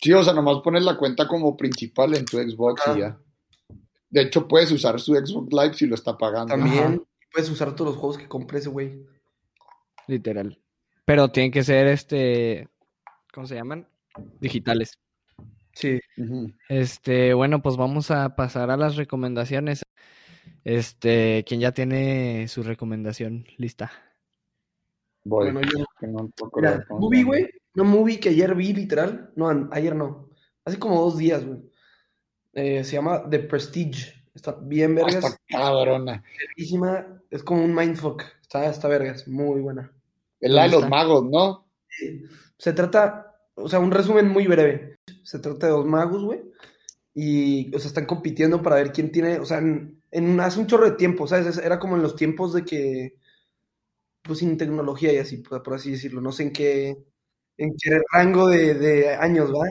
[0.00, 2.96] Sí, o sea, nomás pones la cuenta como principal en tu Xbox Ajá.
[2.96, 3.18] y ya.
[4.10, 6.54] De hecho, puedes usar su Xbox Live si lo está pagando.
[6.54, 6.98] También Ajá.
[7.32, 9.04] puedes usar todos los juegos que compré ese güey.
[10.06, 10.60] Literal.
[11.04, 12.68] Pero tienen que ser, este,
[13.32, 13.86] ¿cómo se llaman?
[14.40, 14.98] Digitales.
[15.72, 16.00] Sí.
[16.68, 19.82] Este, bueno, pues vamos a pasar a las recomendaciones.
[20.62, 23.92] Este, ¿quién ya tiene su recomendación lista?
[25.24, 25.50] Voy.
[25.52, 27.50] Bueno, yo- que no Mira, movie, güey.
[27.74, 29.32] Una movie que ayer vi, literal.
[29.36, 30.30] No, an- ayer no.
[30.64, 31.58] Hace como dos días, güey.
[32.52, 34.24] Eh, se llama The Prestige.
[34.34, 35.24] Está bien Ah, vergas.
[35.24, 36.24] Está cabrona.
[37.30, 38.22] Es como un mindfuck.
[38.40, 39.26] Está, está vergas.
[39.26, 39.90] Muy buena.
[40.40, 40.88] Es la de los está?
[40.88, 41.66] magos, ¿no?
[42.58, 44.96] Se trata, o sea, un resumen muy breve.
[45.22, 46.42] Se trata de dos magos, güey.
[47.14, 50.66] Y, o sea, están compitiendo para ver quién tiene, o sea, en, en- hace un
[50.66, 51.46] chorro de tiempo, ¿sabes?
[51.46, 53.14] Es- Era como en los tiempos de que,
[54.22, 56.20] pues sin tecnología y así, por, por así decirlo.
[56.20, 56.96] No sé en qué,
[57.58, 59.66] en qué rango de, de años, ¿va?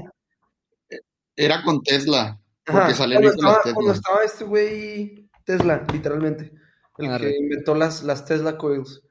[1.35, 2.39] Era con Tesla.
[2.65, 3.93] Porque Ajá, sale cuando estaba, cuando Tesla.
[3.93, 6.53] estaba este güey Tesla, literalmente,
[6.99, 7.31] el Arre.
[7.31, 9.01] que inventó las, las Tesla Coils.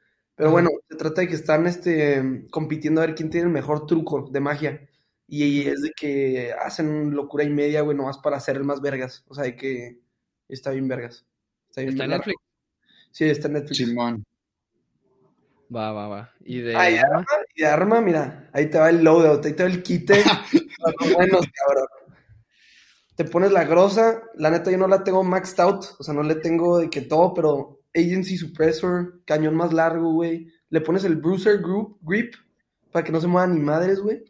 [0.42, 3.86] Pero bueno, se trata de que están este, compitiendo a ver quién tiene el mejor
[3.86, 4.88] truco de magia.
[5.28, 9.24] Y es de que hacen locura y media, güey, nomás para ser el más vergas.
[9.28, 10.00] O sea, de que
[10.48, 11.24] está bien vergas.
[11.68, 12.10] Está, bien ¿Está en.
[12.10, 12.36] Netflix?
[13.12, 13.76] Sí, está en Netflix.
[13.76, 14.26] Simón.
[15.72, 16.32] Va, va, va.
[16.40, 17.02] ¿Y de Ah, ya.
[17.02, 17.24] arma?
[17.54, 20.24] Y de arma, mira, ahí te va el loadout, ahí te va el quite.
[21.16, 21.86] buenos, cabrón.
[23.14, 26.24] Te pones la grosa, la neta yo no la tengo maxed out, o sea, no
[26.24, 30.48] le tengo de que todo, pero Agency Suppressor, cañón más largo, güey.
[30.70, 32.34] Le pones el Bruiser Group, Grip,
[32.90, 34.24] para que no se muevan ni madres, güey.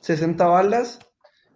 [0.00, 0.98] 60 balas.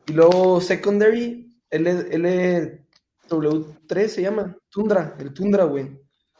[0.07, 2.85] Y luego Secondary, L,
[3.29, 5.91] LW3 se llama, Tundra, el Tundra, güey.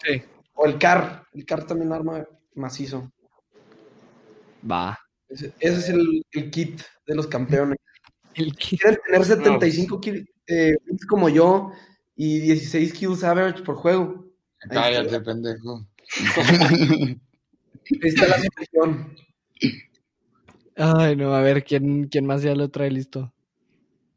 [0.03, 0.23] Sí.
[0.55, 3.11] O el CAR, el CAR también arma macizo.
[4.71, 4.99] Va.
[5.29, 7.79] Ese, ese es el, el kit de los campeones.
[8.35, 11.71] El que- Quieren tener 75 kills eh, kills como yo
[12.17, 14.24] y 16 kills average por juego.
[14.71, 15.87] Cállate, pendejo.
[16.81, 17.19] ahí
[18.03, 19.17] está la solución.
[20.77, 23.33] Ay, no, a ver, ¿quién, quién más ya lo trae listo?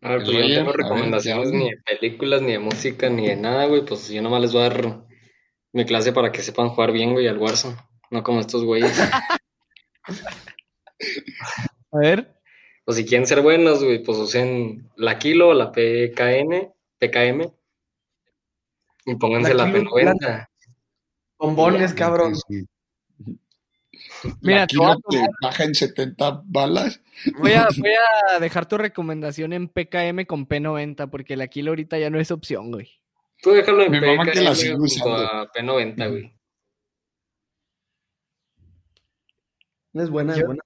[0.02, 3.10] A ver, pues yo no tengo ver, recomendaciones ¿qué ni de películas, ni de música,
[3.10, 3.86] ni de nada, güey.
[3.86, 5.06] Pues yo nomás les voy a dar
[5.74, 7.78] mi clase para que sepan jugar bien, güey, al Warzone.
[8.10, 8.98] No como estos güeyes.
[11.92, 12.34] A ver.
[12.86, 17.52] Pues si quieren ser buenos, güey, pues usen la Kilo o la PKN, PKM.
[19.08, 20.48] Y pónganse La la, P90.
[21.40, 22.36] Bombones, cabrón.
[22.36, 22.66] Sí.
[24.42, 27.02] Mira, La Kilo te baja en 70 balas.
[27.40, 27.94] Voy a, voy
[28.36, 32.30] a dejar tu recomendación en PKM con P90, porque la kilo ahorita ya no es
[32.32, 32.92] opción, güey.
[33.42, 35.16] Tú déjalo en Mi mamá que la PKM junto usando.
[35.18, 36.34] a P90, güey.
[39.94, 40.62] Es buena, es Yo- buena.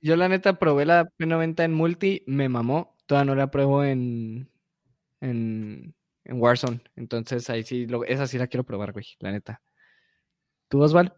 [0.00, 2.96] Yo la neta probé la P90 en multi, me mamó.
[3.06, 4.48] Todavía no la pruebo en,
[5.20, 5.94] en,
[6.28, 6.80] en Warzone.
[6.94, 9.60] Entonces ahí sí, lo- esa sí la quiero probar, güey, la neta.
[10.68, 11.12] ¿Tú, Osval?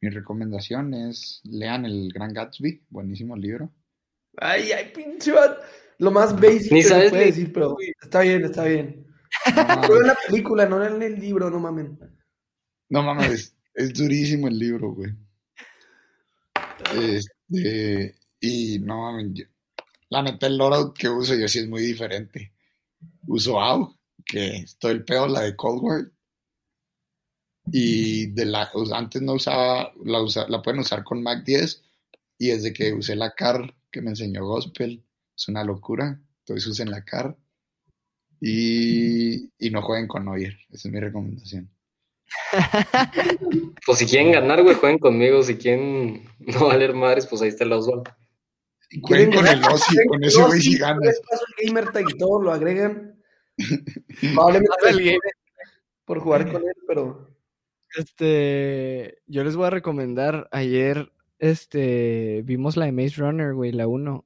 [0.00, 3.72] Mi recomendación es lean El Gran Gatsby, buenísimo libro.
[4.36, 5.32] Ay, ay, pinche.
[5.98, 9.06] Lo más basic Ni que se sabes puede decir, pero está bien, está bien.
[9.56, 11.98] No Pero en la película, no en el libro, no mamen.
[12.90, 15.12] no mames, es, es durísimo el libro, güey.
[16.94, 19.46] Este, y no mames,
[20.10, 22.52] la neta el loadout que uso yo sí es muy diferente.
[23.26, 26.10] Uso AUG, que es todo el pedo, la de Cold War.
[27.72, 31.82] Y de la, antes no usaba, la, usa- la pueden usar con Mac 10.
[32.38, 35.02] Y desde que usé la CAR que me enseñó Gospel,
[35.36, 36.20] es una locura.
[36.40, 37.36] Entonces usen la CAR.
[38.40, 40.56] Y, y no jueguen con Oyer.
[40.70, 41.70] Esa es mi recomendación.
[43.84, 45.42] Pues si quieren ganar, güey, jueguen conmigo.
[45.42, 48.08] Si quieren no valer madres, pues ahí está el Oswald.
[49.02, 51.20] Jueguen con el Ozzy, con ese güey si ganas.
[51.64, 53.15] gamer tag y todo, lo agregan.
[54.34, 55.18] Probablemente
[56.04, 57.36] por jugar con él, pero
[57.96, 63.86] Este, yo les voy a recomendar, ayer, este, vimos la de Maze Runner, güey, la
[63.88, 64.24] 1.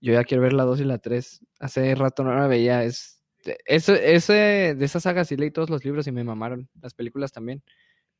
[0.00, 1.44] Yo ya quiero ver la 2 y la 3.
[1.58, 3.22] Hace rato no la veía, es,
[3.66, 7.62] ese, de esa saga sí leí todos los libros y me mamaron, las películas también.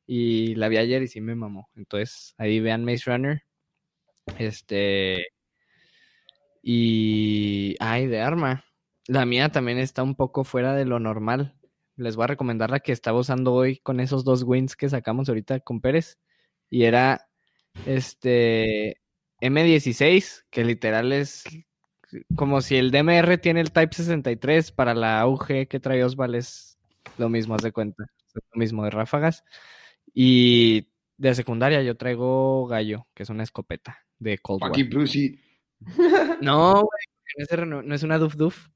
[0.05, 1.69] Y la vi ayer y sí me mamó.
[1.75, 3.43] Entonces, ahí vean Maze Runner.
[4.37, 5.27] Este,
[6.61, 8.65] y, ay, de arma.
[9.07, 11.57] La mía también está un poco fuera de lo normal
[11.97, 15.27] les voy a recomendar la que estaba usando hoy con esos dos wins que sacamos
[15.27, 16.19] ahorita con Pérez.
[16.69, 17.27] Y era
[17.85, 19.01] este
[19.41, 21.43] M16, que literal es
[22.35, 26.77] como si el DMR tiene el Type 63 para la AUG que trae Osval es
[27.17, 28.05] lo mismo, haz de cuenta.
[28.27, 29.43] Es lo mismo de ráfagas.
[30.13, 34.71] Y de secundaria yo traigo Gallo, que es una escopeta de Cold War.
[34.71, 35.39] Aquí Brucey.
[36.41, 37.05] No, güey,
[37.37, 38.69] no es, no, no es una Duf Duf.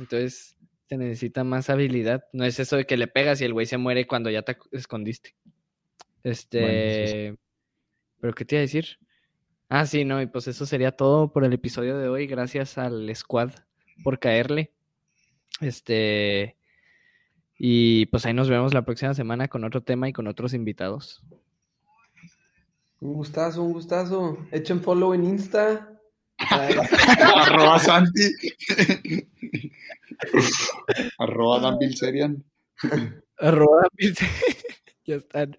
[0.00, 0.56] Entonces
[0.88, 2.24] se necesita más habilidad.
[2.32, 4.56] No es eso de que le pegas y el güey se muere cuando ya te
[4.72, 5.36] escondiste.
[6.24, 7.36] Este.
[8.20, 8.98] ¿Pero qué te iba a decir?
[9.68, 12.26] Ah, sí, no, y pues eso sería todo por el episodio de hoy.
[12.26, 13.52] Gracias al squad
[14.02, 14.72] por caerle.
[15.60, 16.56] Este.
[17.56, 21.22] Y pues ahí nos vemos la próxima semana con otro tema y con otros invitados.
[23.00, 24.38] Un gustazo, un gustazo.
[24.50, 26.00] Echen follow en Insta.
[26.38, 28.22] Arroba Santi.
[31.18, 32.44] Arroba Dan Bilzerian.
[33.38, 34.56] Arroba Bilzerian.
[35.04, 35.56] ya están.